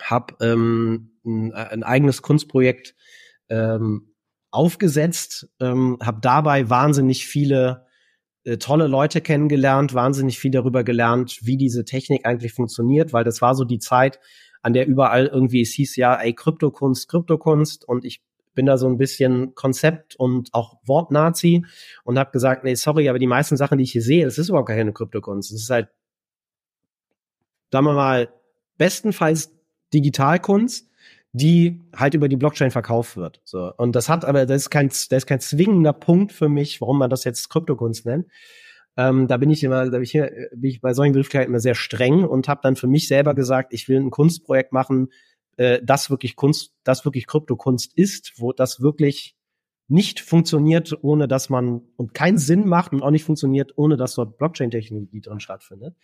[0.00, 2.94] habe ähm, ein, ein, eigenes Kunstprojekt
[3.48, 4.14] ähm,
[4.50, 7.86] aufgesetzt, ähm, habe dabei wahnsinnig viele
[8.44, 13.40] äh, tolle Leute kennengelernt, wahnsinnig viel darüber gelernt, wie diese Technik eigentlich funktioniert, weil das
[13.40, 14.18] war so die Zeit,
[14.62, 18.22] an der überall irgendwie es hieß ja, ey, Kryptokunst, Kryptokunst und ich
[18.54, 21.64] bin da so ein bisschen Konzept und auch Wortnazi
[22.04, 24.50] und habe gesagt, nee, sorry, aber die meisten Sachen, die ich hier sehe, das ist
[24.50, 25.52] überhaupt keine Kryptokunst.
[25.52, 25.88] Das ist halt
[27.72, 28.28] sagen wir mal,
[28.78, 29.50] bestenfalls
[29.92, 30.88] Digitalkunst,
[31.32, 33.40] die halt über die Blockchain verkauft wird.
[33.44, 33.72] So.
[33.76, 36.98] Und das hat aber, das ist kein, das ist kein zwingender Punkt für mich, warum
[36.98, 38.26] man das jetzt Kryptokunst nennt.
[38.98, 41.60] Ähm, da bin ich immer, da bin ich, hier, bin ich bei solchen Begrifflichkeiten immer
[41.60, 45.08] sehr streng und habe dann für mich selber gesagt, ich will ein Kunstprojekt machen,
[45.56, 49.34] äh, das wirklich Kunst, das wirklich Kryptokunst ist, wo das wirklich
[49.88, 54.14] nicht funktioniert, ohne dass man und keinen Sinn macht und auch nicht funktioniert, ohne dass
[54.14, 55.96] dort Blockchain-Technologie drin stattfindet.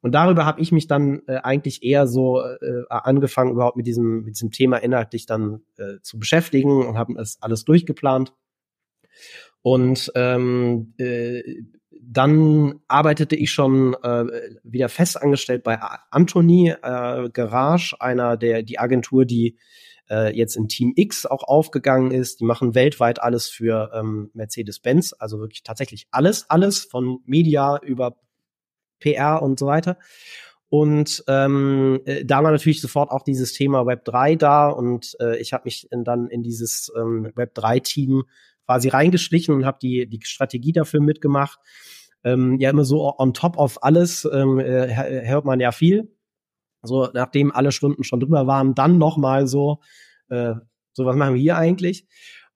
[0.00, 4.22] Und darüber habe ich mich dann äh, eigentlich eher so äh, angefangen, überhaupt mit diesem,
[4.22, 8.32] mit diesem Thema inhaltlich dann äh, zu beschäftigen und habe das alles durchgeplant.
[9.62, 11.42] Und ähm, äh,
[12.00, 14.24] dann arbeitete ich schon äh,
[14.62, 15.78] wieder festangestellt bei
[16.10, 19.58] Anthony äh, Garage, einer der die Agentur, die
[20.08, 22.40] äh, jetzt in Team X auch aufgegangen ist.
[22.40, 28.16] Die machen weltweit alles für ähm, Mercedes-Benz, also wirklich tatsächlich alles, alles von Media über
[29.00, 29.98] PR und so weiter.
[30.70, 35.38] Und ähm, äh, da war natürlich sofort auch dieses Thema Web 3 da und äh,
[35.38, 38.24] ich habe mich dann in dieses ähm, Web 3-Team
[38.66, 41.58] quasi reingeschlichen und habe die, die Strategie dafür mitgemacht.
[42.22, 46.12] Ähm, ja, immer so on top of alles ähm, äh, hört man ja viel.
[46.82, 49.80] So, nachdem alle Stunden schon drüber waren, dann noch mal so,
[50.28, 50.54] äh,
[50.92, 52.06] so was machen wir hier eigentlich?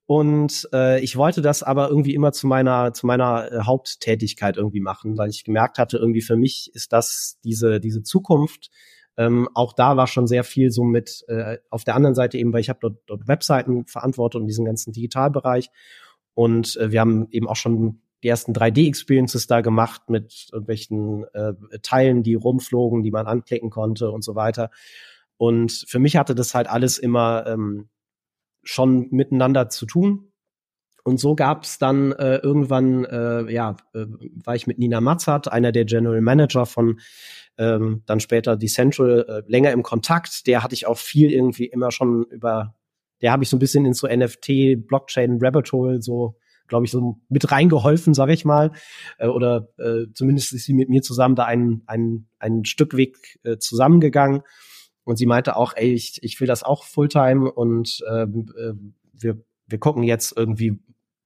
[0.06, 4.80] Und äh, ich wollte das aber irgendwie immer zu meiner zu meiner äh, Haupttätigkeit irgendwie
[4.80, 8.70] machen, weil ich gemerkt hatte, irgendwie für mich ist das diese diese Zukunft.
[9.16, 12.52] Ähm, auch da war schon sehr viel so mit äh, auf der anderen Seite eben,
[12.52, 15.70] weil ich habe dort, dort Webseiten verantwortet und diesen ganzen Digitalbereich.
[16.34, 21.52] Und äh, wir haben eben auch schon die ersten 3D-Experiences da gemacht mit irgendwelchen äh,
[21.82, 24.70] Teilen, die rumflogen, die man anklicken konnte und so weiter.
[25.36, 27.88] Und für mich hatte das halt alles immer ähm,
[28.62, 30.32] schon miteinander zu tun.
[31.04, 34.06] Und so gab es dann äh, irgendwann, äh, ja, äh,
[34.44, 37.00] war ich mit Nina Matzert, einer der General Manager von
[37.58, 40.46] ähm, dann später Decentral, äh, länger im Kontakt.
[40.46, 42.76] Der hatte ich auch viel irgendwie immer schon über,
[43.20, 46.36] der habe ich so ein bisschen in so NFT, Blockchain, Rabbit Hole so
[46.68, 48.72] glaube ich, so mit reingeholfen, sage ich mal.
[49.18, 53.38] Äh, oder äh, zumindest ist sie mit mir zusammen da ein, ein, ein Stück Weg
[53.44, 54.40] äh, zusammengegangen.
[55.04, 58.26] Und sie meinte auch, ey, ich, ich will das auch Fulltime und äh,
[59.12, 60.78] wir, wir gucken jetzt irgendwie,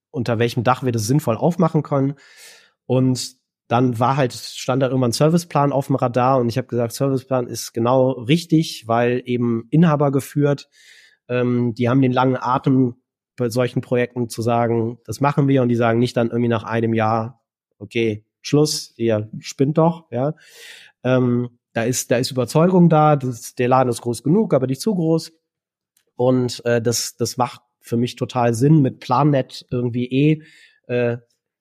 [0.09, 2.15] unter welchem Dach wir das sinnvoll aufmachen können.
[2.85, 3.37] Und
[3.67, 7.47] dann war halt, stand da irgendwann Serviceplan auf dem Radar und ich habe gesagt, Serviceplan
[7.47, 10.69] ist genau richtig, weil eben Inhaber geführt,
[11.27, 12.95] ähm, die haben den langen Atem
[13.35, 16.63] bei solchen Projekten zu sagen, das machen wir und die sagen nicht dann irgendwie nach
[16.63, 17.43] einem Jahr,
[17.77, 20.33] okay, Schluss, ihr spinnt doch, ja.
[21.03, 24.81] Ähm, da ist, da ist Überzeugung da, das, der Laden ist groß genug, aber nicht
[24.81, 25.31] zu groß.
[26.15, 30.41] Und äh, das, das macht für mich total Sinn mit Plannet irgendwie eh
[30.87, 31.17] äh,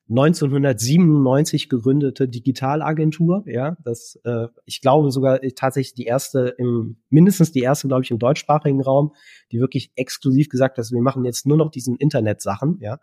[0.08, 7.60] 1997 gegründete Digitalagentur, ja, das äh, ich glaube sogar tatsächlich die erste im mindestens die
[7.60, 9.12] erste, glaube ich, im deutschsprachigen Raum,
[9.50, 13.00] die wirklich exklusiv gesagt hat, wir machen jetzt nur noch diesen Internetsachen, ja.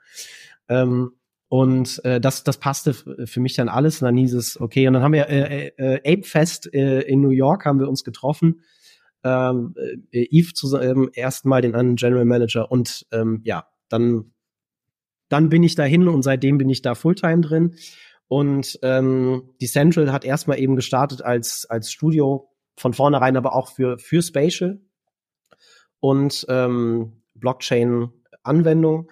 [0.69, 1.11] Ähm,
[1.53, 4.01] und äh, das, das passte für mich dann alles.
[4.01, 7.21] Und dann hieß es, okay, und dann haben wir äh, äh, Ape Fest äh, in
[7.21, 8.61] New York haben wir uns getroffen.
[9.23, 9.75] Ähm,
[10.11, 14.33] äh, Eve zusammen, äh, erstmal den anderen General Manager und ähm, ja, dann,
[15.29, 17.75] dann bin ich dahin und seitdem bin ich da Fulltime drin.
[18.27, 23.67] Und ähm, die Central hat erstmal eben gestartet als, als Studio von vornherein, aber auch
[23.69, 24.81] für, für Spatial
[25.99, 29.11] und ähm, Blockchain-Anwendung.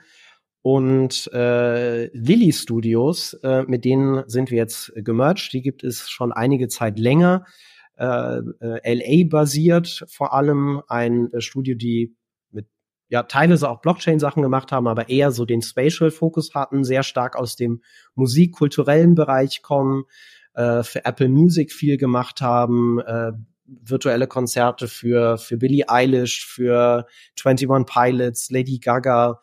[0.63, 5.54] Und äh, Lilly Studios, äh, mit denen sind wir jetzt gemerged.
[5.54, 7.45] Die gibt es schon einige Zeit länger.
[7.97, 12.15] Äh, äh, LA basiert vor allem ein äh, Studio, die
[12.52, 12.67] mit
[13.10, 17.56] ja teilweise auch Blockchain-Sachen gemacht haben, aber eher so den Spatial-Fokus hatten, sehr stark aus
[17.56, 17.82] dem
[18.13, 20.04] musikkulturellen Bereich kommen,
[20.54, 23.32] äh, für Apple Music viel gemacht haben, äh,
[23.65, 27.08] virtuelle Konzerte für für Billie Eilish, für
[27.43, 29.39] 21 Pilots, Lady Gaga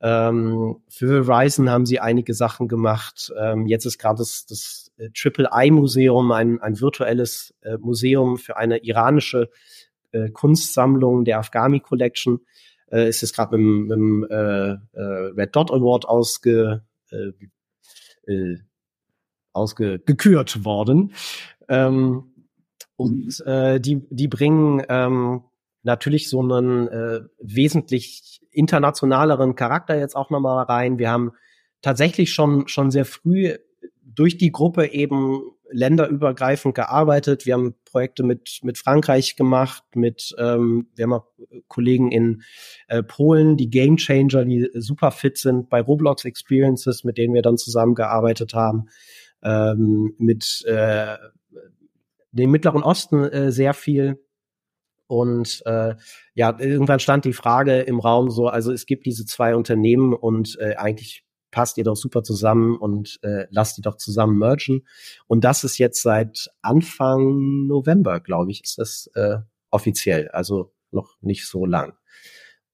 [0.00, 3.32] ähm, für Verizon haben sie einige Sachen gemacht.
[3.38, 8.36] Ähm, jetzt ist gerade das, das äh, Triple I Museum, ein, ein virtuelles äh, Museum
[8.36, 9.50] für eine iranische
[10.12, 12.40] äh, Kunstsammlung der Afghani Collection.
[12.90, 16.82] Äh, ist jetzt gerade mit, dem äh, äh, Red Dot Award ausge,
[19.52, 21.12] ausgekürt worden.
[21.68, 22.32] Ähm,
[22.96, 25.42] und die, die bringen ähm,
[25.86, 30.98] natürlich so einen äh, wesentlich internationaleren Charakter jetzt auch nochmal rein.
[30.98, 31.32] Wir haben
[31.80, 33.54] tatsächlich schon, schon sehr früh
[34.02, 37.46] durch die Gruppe eben länderübergreifend gearbeitet.
[37.46, 41.26] Wir haben Projekte mit, mit Frankreich gemacht, mit, ähm, wir haben auch
[41.68, 42.42] Kollegen in
[42.88, 47.42] äh, Polen, die Game Changer, die super fit sind bei Roblox Experiences, mit denen wir
[47.42, 48.88] dann zusammengearbeitet haben,
[49.42, 51.16] ähm, mit äh,
[52.32, 54.18] dem Mittleren Osten äh, sehr viel.
[55.06, 55.94] Und äh,
[56.34, 60.58] ja, irgendwann stand die Frage im Raum so, also es gibt diese zwei Unternehmen und
[60.60, 64.82] äh, eigentlich passt ihr doch super zusammen und äh, lasst die doch zusammen mergen.
[65.26, 69.38] Und das ist jetzt seit Anfang November, glaube ich, ist das äh,
[69.70, 71.94] offiziell, also noch nicht so lang.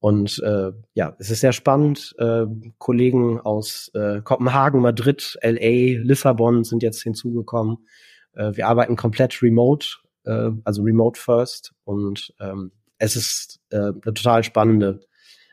[0.02, 2.12] Und äh, ja, es ist sehr spannend.
[2.18, 2.46] Äh,
[2.78, 7.86] Kollegen aus äh, Kopenhagen, Madrid, LA, Lissabon sind jetzt hinzugekommen.
[8.34, 11.72] Äh, wir arbeiten komplett remote, äh, also remote first.
[11.84, 15.00] Und ähm, es ist äh, eine total spannende,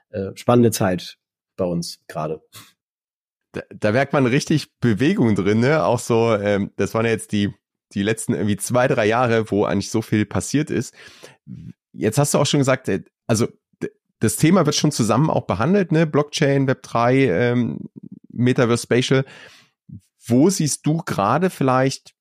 [0.10, 1.18] äh, spannende Zeit
[1.56, 2.42] bei uns gerade.
[3.52, 5.84] Da, da merkt man richtig Bewegung drin, ne?
[5.84, 7.54] Auch so, ähm, das waren ja jetzt die
[7.94, 10.94] die letzten irgendwie zwei, drei Jahre, wo eigentlich so viel passiert ist.
[11.92, 13.48] Jetzt hast du auch schon gesagt, äh, also
[14.20, 16.06] das Thema wird schon zusammen auch behandelt, ne?
[16.06, 17.90] Blockchain, Web 3, ähm,
[18.30, 19.26] Metaverse Spatial.
[20.26, 22.14] Wo siehst du gerade vielleicht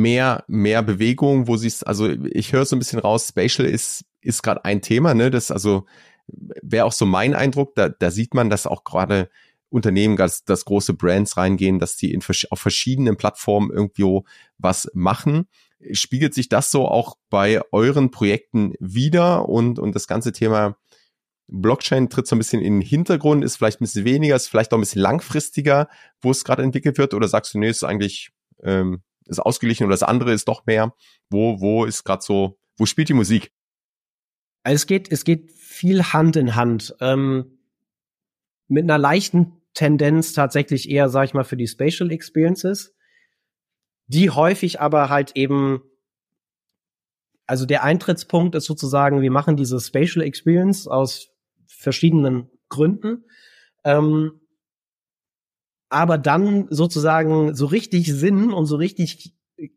[0.00, 1.46] mehr, mehr Bewegung?
[1.48, 5.14] Wo siehst, also ich höre so ein bisschen raus, Spatial ist, ist gerade ein Thema,
[5.14, 5.30] ne?
[5.30, 5.86] Das also
[6.26, 9.30] wäre auch so mein Eindruck, da, da sieht man, dass auch gerade
[9.70, 14.24] Unternehmen, dass, dass große Brands reingehen, dass die in, auf verschiedenen Plattformen irgendwo
[14.56, 15.48] was machen.
[15.92, 20.76] Spiegelt sich das so auch bei euren Projekten wieder und, und das ganze Thema
[21.48, 24.72] Blockchain tritt so ein bisschen in den Hintergrund, ist vielleicht ein bisschen weniger, ist vielleicht
[24.72, 25.88] auch ein bisschen langfristiger,
[26.20, 28.30] wo es gerade entwickelt wird, oder sagst du, nee, ist eigentlich
[28.62, 30.94] ähm, ist ausgeglichen oder das andere ist doch mehr?
[31.30, 33.52] Wo, wo ist gerade so, wo spielt die Musik?
[34.62, 36.94] Also es geht, es geht viel Hand in Hand.
[37.00, 37.58] Ähm,
[38.68, 42.94] mit einer leichten Tendenz tatsächlich eher, sag ich mal, für die Spatial Experiences,
[44.06, 45.82] die häufig aber halt eben,
[47.46, 51.30] also der Eintrittspunkt ist sozusagen, wir machen diese Spatial Experience aus
[51.66, 53.24] verschiedenen Gründen.
[53.84, 54.40] Ähm,
[55.88, 59.34] aber dann sozusagen so richtig Sinn und so richtig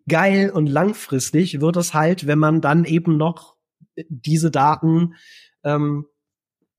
[0.08, 3.56] geil und langfristig wird es halt, wenn man dann eben noch
[4.10, 5.15] diese Daten
[5.63, 6.06] ähm,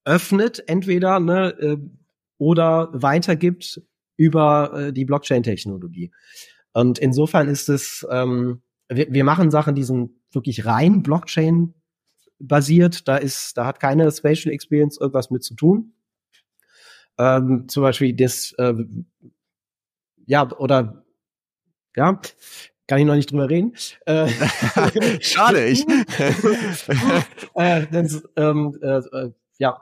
[0.05, 1.77] öffnet, entweder ne, äh,
[2.37, 3.81] oder weitergibt
[4.17, 6.11] über äh, die Blockchain-Technologie.
[6.73, 11.73] Und insofern ist es, ähm, wir, wir machen Sachen, die sind wirklich rein Blockchain
[12.39, 13.07] basiert.
[13.07, 15.93] Da ist, da hat keine Spatial Experience irgendwas mit zu tun.
[17.17, 18.73] Ähm, zum Beispiel das, äh,
[20.25, 21.05] ja, oder
[21.95, 22.19] ja,
[22.87, 23.73] kann ich noch nicht drüber reden.
[24.05, 24.29] Äh,
[25.21, 25.85] Schade, ich.
[27.55, 29.79] äh, das, ähm, äh, äh ja,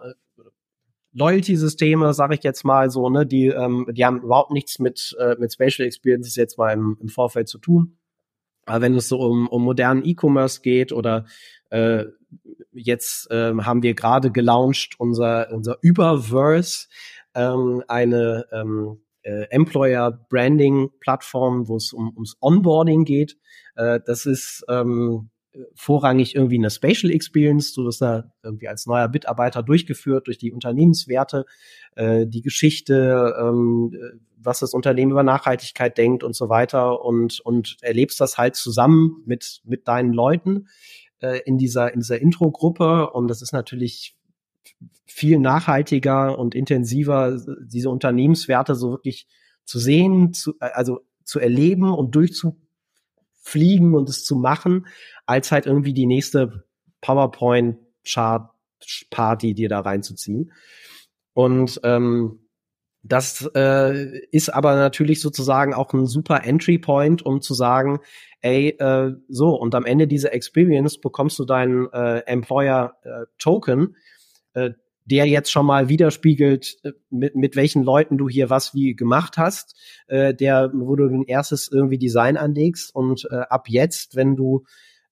[1.14, 5.36] Loyalty-Systeme, sage ich jetzt mal so, ne, die, ähm, die haben überhaupt nichts mit, äh,
[5.40, 7.98] mit Spatial Experiences jetzt mal im, im Vorfeld zu tun.
[8.66, 11.26] Aber wenn es so um, um modernen E-Commerce geht oder
[11.70, 12.06] äh,
[12.72, 16.88] jetzt äh, haben wir gerade gelauncht unser, unser Überverse,
[17.36, 23.38] ähm, eine ähm, äh, Employer Branding Plattform, wo es um, ums Onboarding geht.
[23.76, 25.30] Äh, das ist ähm,
[25.76, 27.74] vorrangig irgendwie eine Spatial Experience.
[27.74, 31.46] Du wirst da irgendwie als neuer Mitarbeiter durchgeführt durch die Unternehmenswerte,
[31.96, 33.94] äh, die Geschichte, ähm,
[34.38, 39.22] was das Unternehmen über Nachhaltigkeit denkt und so weiter und, und erlebst das halt zusammen
[39.26, 40.68] mit, mit deinen Leuten
[41.20, 43.12] äh, in dieser, in dieser Intro-Gruppe.
[43.12, 44.16] Und das ist natürlich
[45.06, 49.28] viel nachhaltiger und intensiver, diese Unternehmenswerte so wirklich
[49.66, 54.88] zu sehen, zu, also zu erleben und durchzufliegen und es zu machen,
[55.26, 56.66] als halt irgendwie die nächste
[57.02, 60.52] PowerPoint-Chart-Party dir da reinzuziehen.
[61.34, 62.40] Und ähm,
[63.04, 68.00] das äh, ist aber natürlich sozusagen auch ein super Entry Point, um zu sagen,
[68.42, 73.96] ey, äh, so, und am Ende dieser Experience bekommst du deinen äh, Employer äh, Token,
[74.54, 74.72] äh,
[75.06, 79.38] der jetzt schon mal widerspiegelt, äh, mit, mit welchen Leuten du hier was wie gemacht
[79.38, 79.76] hast,
[80.08, 84.64] äh, der, wo du ein erstes irgendwie Design anlegst und äh, ab jetzt, wenn du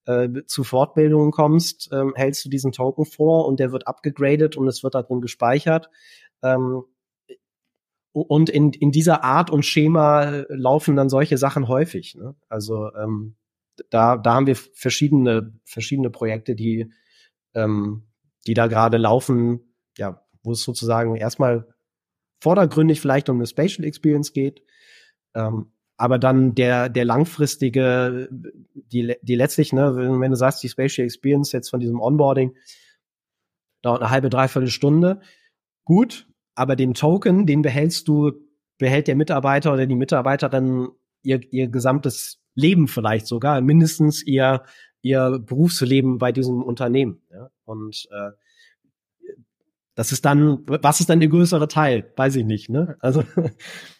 [0.06, 4.68] äh, zu Fortbildungen kommst, ähm, hältst du diesen Token vor und der wird abgegradet und
[4.68, 5.90] es wird da drin gespeichert.
[6.44, 6.84] Ähm,
[8.12, 12.16] und in, in dieser Art und Schema laufen dann solche Sachen häufig.
[12.16, 12.36] Ne?
[12.48, 13.36] Also ähm,
[13.92, 16.92] da, da haben wir verschiedene, verschiedene Projekte, die,
[17.54, 18.09] ähm,
[18.50, 21.68] die da gerade laufen, ja, wo es sozusagen erstmal
[22.42, 24.64] vordergründig vielleicht um eine Spatial Experience geht,
[25.36, 28.28] ähm, aber dann der, der langfristige,
[28.74, 32.56] die, die letztlich, ne, wenn, du sagst, die Spatial Experience jetzt von diesem Onboarding
[33.84, 35.22] dauert eine halbe, dreiviertel Stunde,
[35.84, 38.32] gut, aber den Token, den behältst du,
[38.80, 40.88] behält der Mitarbeiter oder die Mitarbeiterin
[41.22, 44.64] ihr, ihr gesamtes Leben vielleicht sogar, mindestens ihr,
[45.02, 47.22] ihr Berufsleben bei diesem Unternehmen.
[47.32, 47.50] Ja?
[47.66, 48.32] Und äh,
[49.96, 52.12] das ist dann, was ist dann der größere Teil?
[52.16, 52.98] Weiß ich nicht, ne?
[53.00, 53.24] Also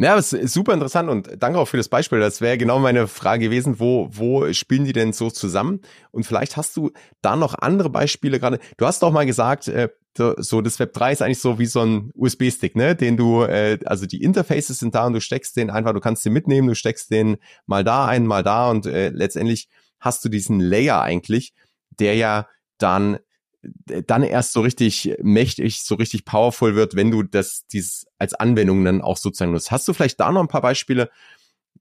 [0.00, 2.20] Ja, das ist super interessant und danke auch für das Beispiel.
[2.20, 5.80] Das wäre genau meine Frage gewesen, wo, wo spielen die denn so zusammen?
[6.12, 8.60] Und vielleicht hast du da noch andere Beispiele gerade.
[8.76, 11.80] Du hast doch mal gesagt, äh, so das Web 3 ist eigentlich so wie so
[11.80, 15.68] ein USB-Stick, ne, den du, äh, also die Interfaces sind da und du steckst den
[15.68, 19.08] einfach, du kannst den mitnehmen, du steckst den mal da ein, mal da und äh,
[19.08, 19.68] letztendlich
[20.00, 21.54] hast du diesen Layer eigentlich,
[21.90, 23.18] der ja dann
[23.62, 28.84] dann erst so richtig mächtig, so richtig powerful wird, wenn du das dieses als Anwendung
[28.84, 29.72] dann auch sozusagen nutzt.
[29.72, 31.10] Hast du vielleicht da noch ein paar Beispiele,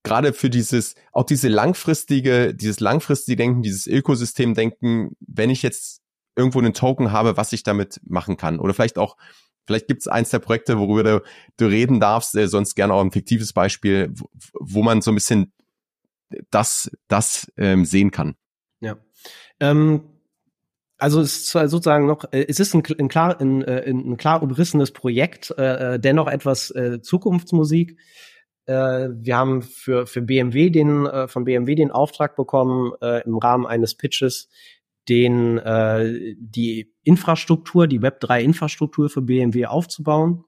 [0.03, 6.01] gerade für dieses, auch diese langfristige, dieses langfristige Denken, dieses Ökosystem-Denken, wenn ich jetzt
[6.35, 8.59] irgendwo einen Token habe, was ich damit machen kann?
[8.59, 9.17] Oder vielleicht auch,
[9.65, 11.23] vielleicht gibt es eins der Projekte, worüber du,
[11.57, 15.15] du reden darfst, äh, sonst gerne auch ein fiktives Beispiel, wo, wo man so ein
[15.15, 15.51] bisschen
[16.51, 18.35] das, das ähm, sehen kann.
[18.79, 18.97] Ja.
[19.59, 20.01] Ähm
[20.99, 24.41] also es ist sozusagen noch, äh, es ist ein, ein klar, ein, äh, ein, klar
[24.41, 27.99] umrissenes Projekt, äh, äh, dennoch etwas äh, Zukunftsmusik.
[28.65, 33.67] Äh, wir haben für, für BMW den, von BMW den Auftrag bekommen, äh, im Rahmen
[33.67, 34.49] eines Pitches
[35.07, 40.43] den, äh, die Infrastruktur, die Web3-Infrastruktur für BMW aufzubauen.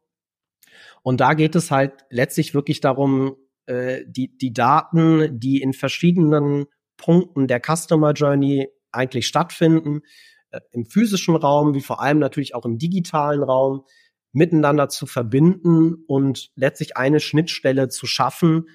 [1.02, 3.38] Und da geht es halt letztlich wirklich darum,
[3.70, 6.66] äh, die, die Daten, die in verschiedenen
[6.98, 10.02] Punkten der Customer Journey eigentlich stattfinden,
[10.50, 13.86] äh, im physischen Raum, wie vor allem natürlich auch im digitalen Raum,
[14.32, 18.70] miteinander zu verbinden und letztlich eine Schnittstelle zu schaffen,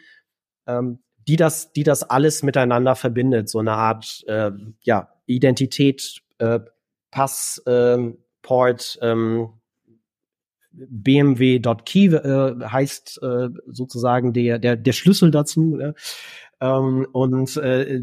[0.66, 6.60] ähm, die das, die das alles miteinander verbindet, so eine Art äh, ja Identität, äh,
[7.10, 7.98] Pass, äh,
[8.42, 9.60] Port, ähm,
[10.76, 15.76] BMW.key äh, heißt äh, sozusagen der der der Schlüssel dazu.
[15.76, 15.94] Ne?
[16.60, 18.02] Ähm, und äh,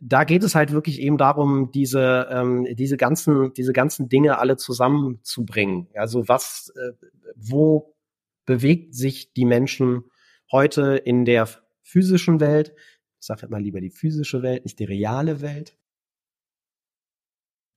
[0.00, 4.56] da geht es halt wirklich eben darum, diese, ähm, diese ganzen, diese ganzen Dinge alle
[4.56, 5.88] zusammenzubringen.
[5.94, 6.92] Also was, äh,
[7.34, 7.96] wo
[8.44, 10.04] bewegt sich die Menschen
[10.52, 11.48] heute in der
[11.82, 12.74] physischen Welt?
[13.20, 15.76] Ich sage immer lieber die physische Welt, nicht die reale Welt.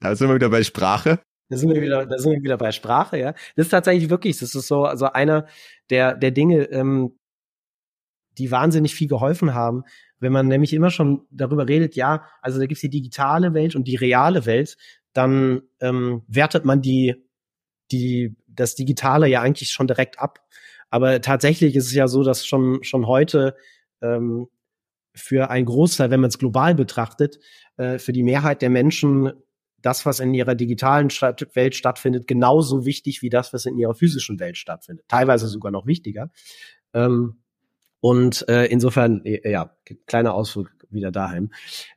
[0.02, 1.20] Da sind wir wieder bei Sprache.
[1.50, 3.34] Da sind wir wieder, da sind wir wieder bei Sprache, ja.
[3.56, 5.48] Das ist tatsächlich wirklich, das ist so, also einer
[5.90, 7.18] der, der Dinge, ähm,
[8.38, 9.84] die wahnsinnig viel geholfen haben,
[10.20, 13.88] wenn man nämlich immer schon darüber redet, ja, also da gibt's die digitale Welt und
[13.88, 14.78] die reale Welt,
[15.14, 17.16] dann ähm, wertet man die,
[17.92, 20.40] die, das Digitale ja eigentlich schon direkt ab.
[20.90, 23.56] Aber tatsächlich ist es ja so, dass schon, schon heute
[24.02, 24.48] ähm,
[25.16, 27.40] für einen Großteil, wenn man es global betrachtet,
[27.78, 29.32] äh, für die Mehrheit der Menschen
[29.82, 34.40] das, was in ihrer digitalen Welt stattfindet, genauso wichtig wie das, was in ihrer physischen
[34.40, 35.06] Welt stattfindet.
[35.08, 36.32] Teilweise sogar noch wichtiger.
[36.94, 37.40] Ähm,
[38.02, 39.76] und äh, insofern, äh, ja,
[40.08, 41.52] kleiner Ausflug wieder daheim.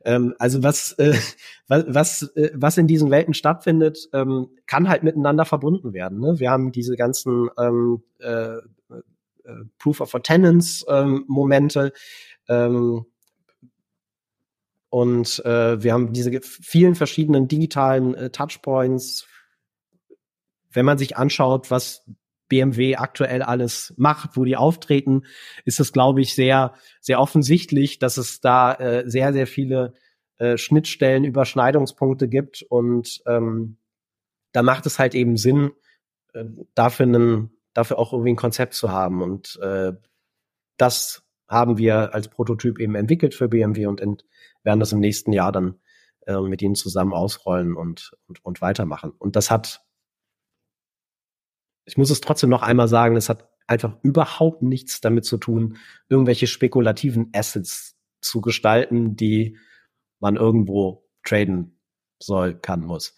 [0.04, 1.14] Ähm, also was, äh,
[1.68, 6.20] was, was, äh, was in diesen Welten stattfindet, ähm, kann halt miteinander verbunden werden.
[6.20, 6.38] Ne?
[6.38, 8.56] Wir haben diese ganzen ähm, äh,
[9.44, 11.92] äh, Proof of Attendance ähm, Momente.
[12.48, 13.06] Ähm,
[14.92, 19.26] und äh, wir haben diese vielen verschiedenen digitalen äh, Touchpoints.
[20.70, 22.04] Wenn man sich anschaut, was
[22.48, 25.22] BMW aktuell alles macht, wo die auftreten,
[25.64, 29.94] ist es, glaube ich, sehr, sehr offensichtlich, dass es da äh, sehr, sehr viele
[30.36, 32.62] äh, Schnittstellen, Überschneidungspunkte gibt.
[32.68, 33.78] Und ähm,
[34.52, 35.70] da macht es halt eben Sinn,
[36.34, 39.22] äh, dafür, einen, dafür auch irgendwie ein Konzept zu haben.
[39.22, 39.94] Und äh,
[40.76, 44.26] das haben wir als Prototyp eben entwickelt für BMW und ent
[44.64, 45.80] werden das im nächsten Jahr dann
[46.26, 49.12] äh, mit ihnen zusammen ausrollen und, und, und weitermachen.
[49.18, 49.84] Und das hat
[51.84, 55.78] ich muss es trotzdem noch einmal sagen, es hat einfach überhaupt nichts damit zu tun,
[56.08, 59.58] irgendwelche spekulativen Assets zu gestalten, die
[60.20, 61.78] man irgendwo traden
[62.20, 63.16] soll, kann, muss.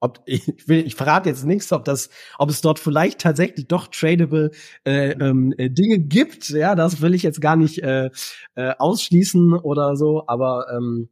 [0.00, 3.88] Ob, ich, will, ich verrate jetzt nichts, ob das, ob es dort vielleicht tatsächlich doch
[3.88, 4.50] tradable
[4.84, 6.48] äh, ähm, äh, Dinge gibt.
[6.50, 8.10] Ja, das will ich jetzt gar nicht äh,
[8.54, 11.08] äh, ausschließen oder so, aber ähm,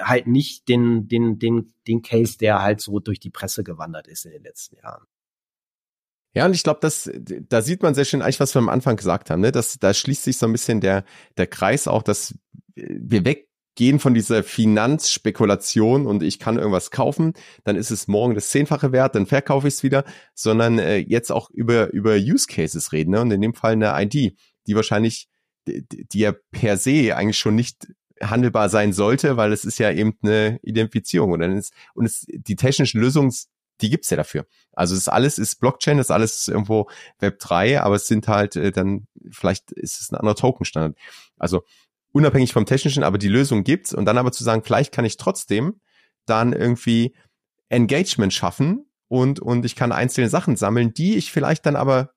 [0.00, 4.24] halt nicht den, den, den, den Case, der halt so durch die Presse gewandert ist
[4.24, 5.04] in den letzten Jahren.
[6.36, 8.96] Ja, und ich glaube, das, da sieht man sehr schön eigentlich, was wir am Anfang
[8.96, 9.52] gesagt haben, ne?
[9.52, 11.04] Das, da schließt sich so ein bisschen der,
[11.36, 12.34] der Kreis auch, dass
[12.74, 13.24] wir
[13.74, 18.92] weggehen von dieser Finanzspekulation und ich kann irgendwas kaufen, dann ist es morgen das Zehnfache
[18.92, 20.04] wert, dann verkaufe ich es wieder,
[20.34, 23.20] sondern äh, jetzt auch über, über Use Cases reden, ne?
[23.20, 25.28] Und in dem Fall eine ID, die wahrscheinlich,
[25.66, 27.88] die, die ja per se eigentlich schon nicht
[28.22, 32.26] handelbar sein sollte, weil es ist ja eben eine Identifizierung und dann ist, und es,
[32.28, 33.32] die technischen Lösungen
[33.80, 34.46] die gibt's ja dafür.
[34.72, 38.54] Also es alles ist Blockchain, das ist alles irgendwo Web 3, aber es sind halt
[38.54, 40.96] äh, dann, vielleicht ist es ein anderer Token-Standard.
[41.38, 41.64] Also
[42.14, 43.92] unabhängig vom Technischen, aber die Lösung gibt's.
[43.92, 45.80] Und dann aber zu sagen, vielleicht kann ich trotzdem
[46.26, 47.14] dann irgendwie
[47.68, 52.12] Engagement schaffen und, und ich kann einzelne Sachen sammeln, die ich vielleicht dann aber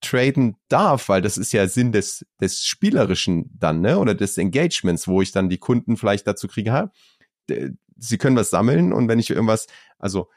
[0.00, 5.06] traden darf, weil das ist ja Sinn des, des Spielerischen dann, ne, oder des Engagements,
[5.06, 6.90] wo ich dann die Kunden vielleicht dazu kriege, ha,
[7.98, 9.66] sie können was sammeln und wenn ich irgendwas,
[9.98, 10.28] also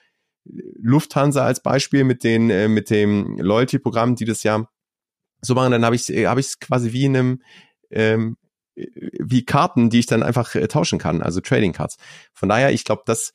[0.44, 4.68] Lufthansa als Beispiel mit den äh, mit dem Loyalty-Programm, die das ja
[5.42, 7.42] so machen, dann habe ich habe ich es quasi wie in einem
[7.90, 8.38] ähm,
[8.76, 11.98] wie Karten, die ich dann einfach äh, tauschen kann, also Trading Cards.
[12.34, 13.34] Von daher, ich glaube, das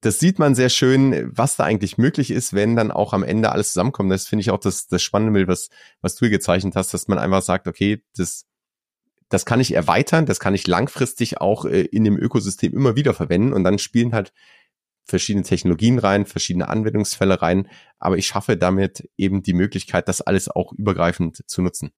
[0.00, 3.50] das sieht man sehr schön, was da eigentlich möglich ist, wenn dann auch am Ende
[3.50, 4.12] alles zusammenkommt.
[4.12, 5.70] Das finde ich auch das, das Spannende, was,
[6.00, 8.46] was du hier gezeichnet hast, dass man einfach sagt, okay, das,
[9.28, 13.12] das kann ich erweitern, das kann ich langfristig auch äh, in dem Ökosystem immer wieder
[13.12, 14.32] verwenden und dann spielen halt
[15.04, 17.68] verschiedene Technologien rein, verschiedene Anwendungsfälle rein,
[17.98, 21.92] aber ich schaffe damit eben die Möglichkeit, das alles auch übergreifend zu nutzen.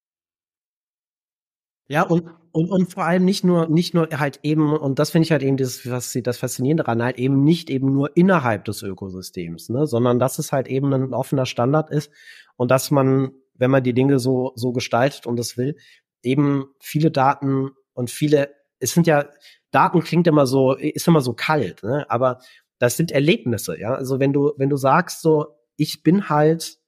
[1.91, 5.25] Ja, und, und, und vor allem nicht nur, nicht nur halt eben, und das finde
[5.25, 8.83] ich halt eben das, was das Faszinierende daran, halt eben nicht eben nur innerhalb des
[8.83, 12.13] Ökosystems, ne, sondern dass es halt eben ein offener Standard ist
[12.57, 15.77] und dass man, wenn man die Dinge so, so gestaltet und das will,
[16.23, 19.25] eben viele Daten und viele, es sind ja,
[19.73, 22.39] Daten klingt immer so, ist immer so kalt, ne, aber
[22.79, 23.95] das sind Erlebnisse, ja.
[23.95, 26.79] Also wenn du, wenn du sagst so, ich bin halt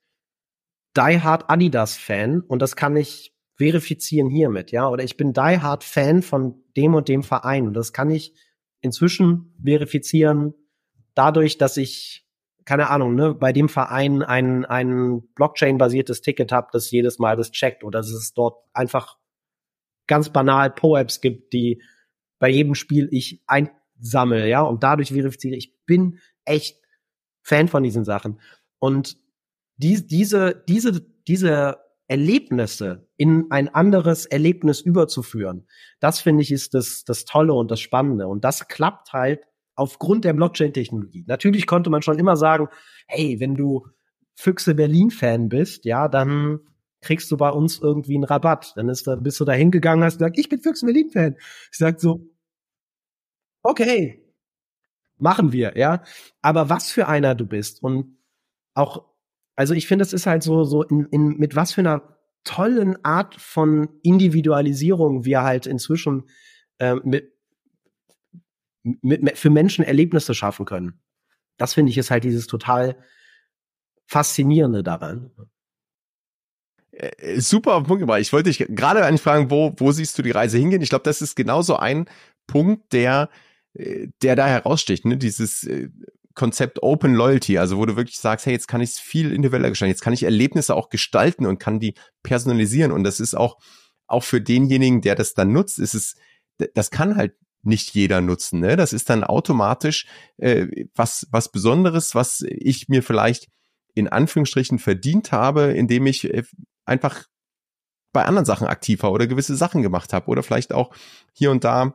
[0.96, 3.32] Die Hard Adidas Fan und das kann ich
[3.62, 7.74] verifizieren hiermit, ja, oder ich bin die Hard Fan von dem und dem Verein und
[7.74, 8.34] das kann ich
[8.80, 10.54] inzwischen verifizieren
[11.14, 12.26] dadurch, dass ich
[12.64, 17.50] keine Ahnung, ne, bei dem Verein ein ein Blockchain-basiertes Ticket habe, das jedes Mal das
[17.50, 19.18] checkt oder dass es dort einfach
[20.06, 21.82] ganz banal Po-Apps gibt, die
[22.38, 26.80] bei jedem Spiel ich einsammle, ja, und dadurch verifiziere ich bin echt
[27.42, 28.40] Fan von diesen Sachen.
[28.78, 29.16] Und
[29.76, 31.78] die, diese diese diese
[32.12, 35.66] Erlebnisse in ein anderes Erlebnis überzuführen.
[35.98, 38.28] Das finde ich ist das, das Tolle und das Spannende.
[38.28, 39.40] Und das klappt halt
[39.76, 41.24] aufgrund der Blockchain-Technologie.
[41.26, 42.68] Natürlich konnte man schon immer sagen,
[43.06, 43.86] hey, wenn du
[44.34, 46.60] Füchse Berlin-Fan bist, ja, dann
[47.00, 48.74] kriegst du bei uns irgendwie einen Rabatt.
[48.76, 51.36] Dann ist da, bist du da hingegangen, hast gesagt, ich bin Füchse Berlin-Fan.
[51.38, 52.28] Ich sag so,
[53.62, 54.22] okay,
[55.16, 56.02] machen wir, ja.
[56.42, 58.18] Aber was für einer du bist und
[58.74, 59.11] auch
[59.62, 62.96] also ich finde, es ist halt so, so in, in, mit was für einer tollen
[63.04, 66.24] Art von Individualisierung wir halt inzwischen
[66.78, 67.32] äh, mit,
[68.82, 71.00] mit, für Menschen Erlebnisse schaffen können.
[71.58, 72.96] Das finde ich ist halt dieses total
[74.06, 75.30] faszinierende daran.
[76.90, 78.20] Äh, super Punkt gebracht.
[78.20, 80.82] Ich wollte dich gerade eigentlich fragen, wo, wo siehst du die Reise hingehen?
[80.82, 82.06] Ich glaube, das ist genauso ein
[82.48, 83.30] Punkt, der,
[83.74, 85.04] äh, der da heraussticht.
[85.04, 85.18] Ne?
[85.18, 85.88] Dieses äh,
[86.34, 89.70] Konzept Open Loyalty, also wo du wirklich sagst, hey, jetzt kann ich es viel individueller
[89.70, 93.58] gestalten, jetzt kann ich Erlebnisse auch gestalten und kann die personalisieren und das ist auch
[94.06, 96.16] auch für denjenigen, der das dann nutzt, ist es
[96.74, 98.76] das kann halt nicht jeder nutzen, ne?
[98.76, 100.06] Das ist dann automatisch
[100.38, 103.48] äh, was was Besonderes, was ich mir vielleicht
[103.94, 106.42] in Anführungsstrichen verdient habe, indem ich äh,
[106.84, 107.26] einfach
[108.12, 110.94] bei anderen Sachen aktiv war oder gewisse Sachen gemacht habe oder vielleicht auch
[111.32, 111.94] hier und da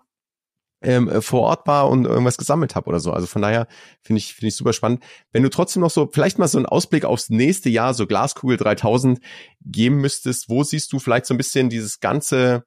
[0.82, 3.12] ähm, äh, vor Ort war und irgendwas gesammelt habe oder so.
[3.12, 3.68] Also von daher
[4.02, 5.04] finde ich finde ich super spannend.
[5.32, 8.58] Wenn du trotzdem noch so vielleicht mal so einen Ausblick aufs nächste Jahr, so Glaskugel
[8.58, 9.20] 3000
[9.62, 12.64] geben müsstest, wo siehst du vielleicht so ein bisschen dieses ganze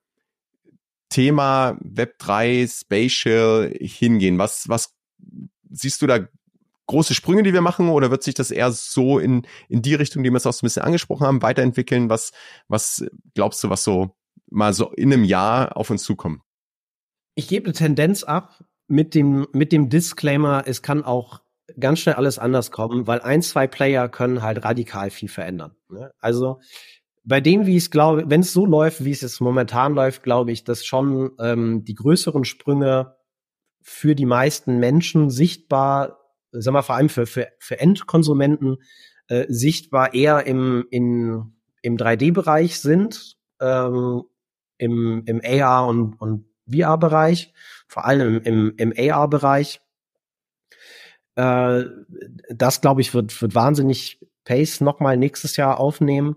[1.08, 4.38] Thema Web 3 Spatial hingehen?
[4.38, 4.94] Was was
[5.70, 6.20] siehst du da
[6.86, 10.24] große Sprünge, die wir machen, oder wird sich das eher so in in die Richtung,
[10.24, 12.10] die wir es auch so ein bisschen angesprochen haben, weiterentwickeln?
[12.10, 12.32] Was
[12.66, 13.04] was
[13.34, 14.16] glaubst du, was so
[14.50, 16.42] mal so in einem Jahr auf uns zukommt?
[17.40, 21.40] Ich gebe eine Tendenz ab mit dem, mit dem Disclaimer, es kann auch
[21.78, 25.74] ganz schnell alles anders kommen, weil ein, zwei Player können halt radikal viel verändern.
[25.88, 26.12] Ne?
[26.18, 26.60] Also
[27.24, 30.22] bei dem, wie ich es glaube, wenn es so läuft, wie es jetzt momentan läuft,
[30.22, 33.16] glaube ich, dass schon ähm, die größeren Sprünge
[33.80, 36.18] für die meisten Menschen sichtbar,
[36.50, 38.82] sagen wir vor allem für, für, für Endkonsumenten,
[39.28, 44.24] äh, sichtbar eher im, in, im 3D-Bereich sind, ähm,
[44.76, 47.52] im, im AR und, und VR-Bereich,
[47.88, 49.80] vor allem im, im AR-Bereich.
[51.36, 51.84] Äh,
[52.48, 56.36] das, glaube ich, wird, wird wahnsinnig Pace nochmal nächstes Jahr aufnehmen.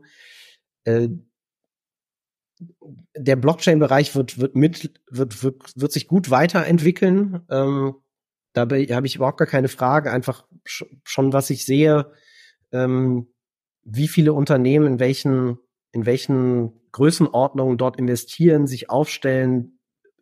[0.85, 1.09] Äh,
[3.15, 7.41] der Blockchain-Bereich wird, wird mit, wird, wird, wird sich gut weiterentwickeln.
[7.49, 7.95] Ähm,
[8.53, 10.11] dabei habe ich überhaupt gar keine Frage.
[10.11, 12.11] Einfach schon, was ich sehe,
[12.71, 13.27] ähm,
[13.83, 15.57] wie viele Unternehmen in welchen,
[15.91, 19.79] in welchen Größenordnungen dort investieren, sich aufstellen,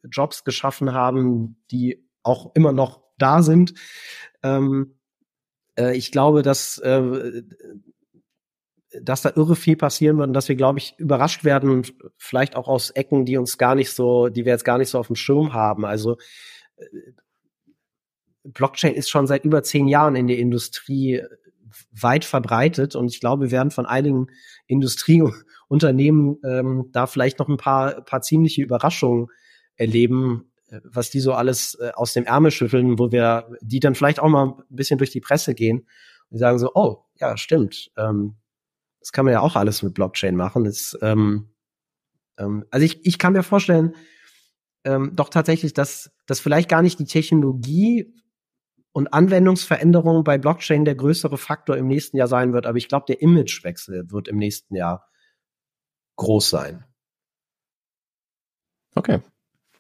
[0.09, 3.73] Jobs geschaffen haben, die auch immer noch da sind.
[4.43, 4.95] Ähm,
[5.77, 7.43] äh, ich glaube, dass, äh,
[9.01, 11.83] dass da irre viel passieren wird und dass wir, glaube ich, überrascht werden,
[12.17, 14.99] vielleicht auch aus Ecken, die uns gar nicht so, die wir jetzt gar nicht so
[14.99, 15.85] auf dem Schirm haben.
[15.85, 16.17] Also
[16.77, 16.85] äh,
[18.43, 21.21] Blockchain ist schon seit über zehn Jahren in der Industrie
[21.91, 24.27] weit verbreitet und ich glaube, wir werden von einigen
[24.67, 29.27] Industrieunternehmen ähm, da vielleicht noch ein paar, paar ziemliche Überraschungen
[29.75, 33.95] erleben, äh, was die so alles äh, aus dem Ärmel schütteln, wo wir die dann
[33.95, 35.87] vielleicht auch mal ein bisschen durch die Presse gehen
[36.29, 37.91] und sagen so, oh, ja, stimmt.
[37.97, 38.37] Ähm,
[38.99, 40.63] das kann man ja auch alles mit Blockchain machen.
[40.63, 41.49] Das, ähm,
[42.37, 43.95] ähm, also ich, ich kann mir vorstellen,
[44.83, 48.13] ähm, doch tatsächlich, dass, dass vielleicht gar nicht die Technologie
[48.93, 52.65] und Anwendungsveränderungen bei Blockchain der größere Faktor im nächsten Jahr sein wird.
[52.65, 55.07] Aber ich glaube, der Imagewechsel wird im nächsten Jahr
[56.17, 56.85] groß sein.
[58.93, 59.21] Okay,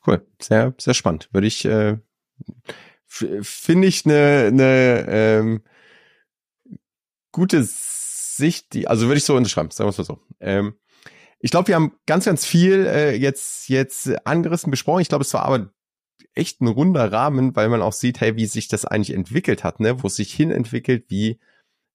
[0.07, 1.29] cool, sehr sehr spannend.
[1.31, 1.97] Würde ich äh,
[3.07, 5.63] finde ich eine eine ähm,
[7.31, 10.19] gute Sicht, die also würde ich so unterschreiben, sagen wir es mal so.
[10.39, 10.75] Ähm,
[11.39, 15.01] ich glaube, wir haben ganz ganz viel äh, jetzt jetzt angerissen besprochen.
[15.01, 15.71] Ich glaube, es war aber
[16.33, 19.79] echt ein runder Rahmen, weil man auch sieht, hey, wie sich das eigentlich entwickelt hat,
[19.79, 21.39] ne, wo es sich hin entwickelt, wie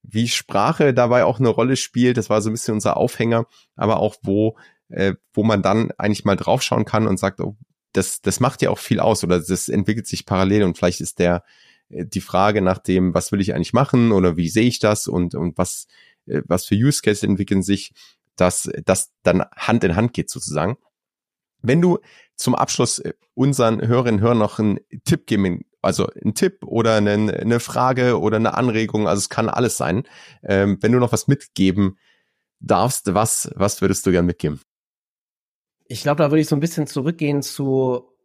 [0.03, 2.17] wie Sprache dabei auch eine Rolle spielt.
[2.17, 4.57] Das war so ein bisschen unser Aufhänger, aber auch wo
[4.89, 7.57] äh, wo man dann eigentlich mal draufschauen kann und sagt, oh,
[7.93, 11.19] das das macht ja auch viel aus oder das entwickelt sich parallel und vielleicht ist
[11.19, 11.45] der
[11.89, 15.07] äh, die Frage nach dem, was will ich eigentlich machen oder wie sehe ich das
[15.07, 15.87] und und was
[16.27, 17.93] äh, was für Use Cases entwickeln sich,
[18.37, 20.77] dass das dann Hand in Hand geht sozusagen.
[21.63, 21.99] Wenn du
[22.37, 26.97] zum Abschluss äh, unseren Hörerinnen und Hörern noch einen Tipp geben, also einen Tipp oder
[26.97, 30.05] eine, eine Frage oder eine Anregung, also es kann alles sein.
[30.43, 31.99] Ähm, wenn du noch was mitgeben
[32.61, 34.61] darfst, was, was würdest du gern mitgeben?
[35.89, 38.17] Ich glaube, da würde ich so ein bisschen zurückgehen zu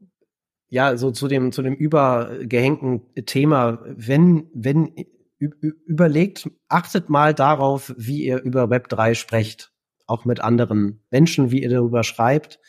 [0.72, 3.80] ja, so zu dem, zu dem übergehängten Thema.
[3.86, 4.96] Wenn, wenn
[5.38, 9.74] überlegt, achtet mal darauf, wie ihr über Web 3 sprecht.
[10.08, 12.60] Auch mit anderen Menschen, wie ihr darüber schreibt.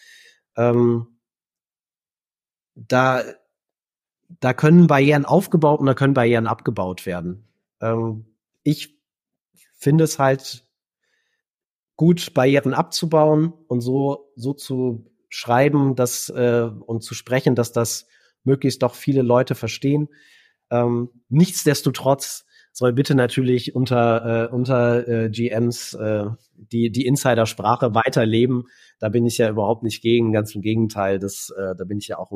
[0.57, 1.07] Ähm,
[2.75, 3.23] da,
[4.41, 7.47] da können Barrieren aufgebaut und da können Barrieren abgebaut werden.
[7.81, 8.27] Ähm,
[8.65, 8.99] ich
[9.77, 10.67] finde es halt
[12.03, 18.09] gut, Barrieren abzubauen und so, so zu schreiben, dass, äh, und zu sprechen, dass das
[18.43, 20.09] möglichst doch viele Leute verstehen.
[20.69, 26.25] Ähm, nichtsdestotrotz soll bitte natürlich unter, äh, unter äh, GMs äh,
[26.57, 28.65] die, die Insider-Sprache weiterleben.
[28.99, 31.21] Da bin ich ja überhaupt nicht gegen, ganz im Gegenteil.
[31.21, 32.33] Das, äh, da bin ich ja auch,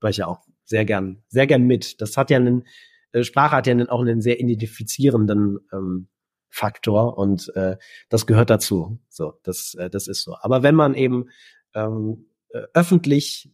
[0.00, 2.00] war ich ja auch sehr gern, sehr gern mit.
[2.00, 2.64] Das hat ja einen,
[3.12, 6.08] äh, Sprache hat ja einen, auch einen sehr identifizierenden ähm,
[6.54, 7.76] Faktor und äh,
[8.08, 9.00] das gehört dazu.
[9.08, 10.36] So, das, äh, das ist so.
[10.40, 11.30] Aber wenn man eben
[11.74, 13.50] ähm, äh, öffentlich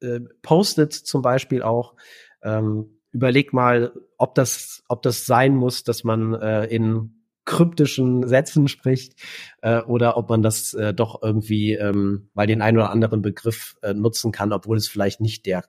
[0.00, 1.94] äh, postet, zum Beispiel auch,
[2.42, 8.66] ähm, überleg mal, ob das, ob das sein muss, dass man äh, in kryptischen Sätzen
[8.66, 9.14] spricht
[9.62, 13.76] äh, oder ob man das äh, doch irgendwie ähm, mal den einen oder anderen Begriff
[13.82, 15.64] äh, nutzen kann, obwohl es vielleicht nicht der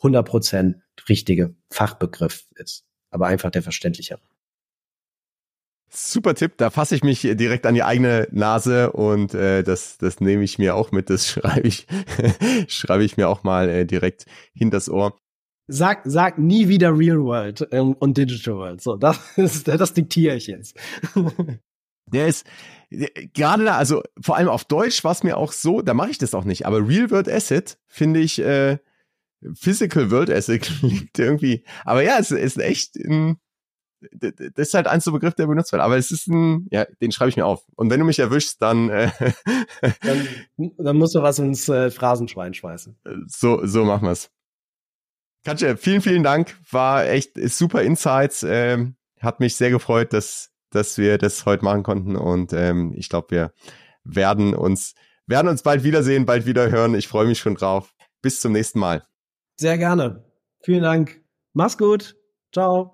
[0.00, 0.76] 100%
[1.08, 4.20] richtige Fachbegriff ist, aber einfach der verständlichere.
[5.96, 10.20] Super Tipp, da fasse ich mich direkt an die eigene Nase und äh, das, das
[10.20, 11.86] nehme ich mir auch mit, das schreibe ich,
[12.66, 15.16] schreibe ich mir auch mal äh, direkt hinters Ohr.
[15.66, 18.82] Sag, sag nie wieder Real World ähm, und Digital World.
[18.82, 20.76] So, das ist, das diktiere ich jetzt.
[22.12, 22.46] Der ist
[23.32, 26.18] gerade da, also vor allem auf Deutsch war es mir auch so, da mache ich
[26.18, 28.78] das auch nicht, aber Real World Asset finde ich äh,
[29.54, 33.38] Physical World Asset klingt irgendwie, aber ja, es ist echt ein,
[34.12, 35.82] das ist halt ein so Begriff, der benutzt wird.
[35.82, 37.64] Aber es ist ein, ja, den schreibe ich mir auf.
[37.76, 39.10] Und wenn du mich erwischst, dann, äh,
[40.02, 40.28] dann,
[40.78, 42.96] dann musst du was ins äh, Phrasenschwein schmeißen.
[43.26, 44.30] So, so machen wir's.
[45.44, 46.56] Katja, vielen, vielen Dank.
[46.70, 48.44] War echt super Insights.
[48.48, 52.16] Ähm, hat mich sehr gefreut, dass, dass wir das heute machen konnten.
[52.16, 53.52] Und ähm, ich glaube, wir
[54.04, 54.94] werden uns,
[55.26, 56.94] werden uns bald wiedersehen, bald wieder hören.
[56.94, 57.94] Ich freue mich schon drauf.
[58.22, 59.04] Bis zum nächsten Mal.
[59.58, 60.24] Sehr gerne.
[60.62, 61.22] Vielen Dank.
[61.52, 62.16] Mach's gut.
[62.52, 62.93] Ciao.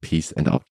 [0.00, 0.64] Peace and out.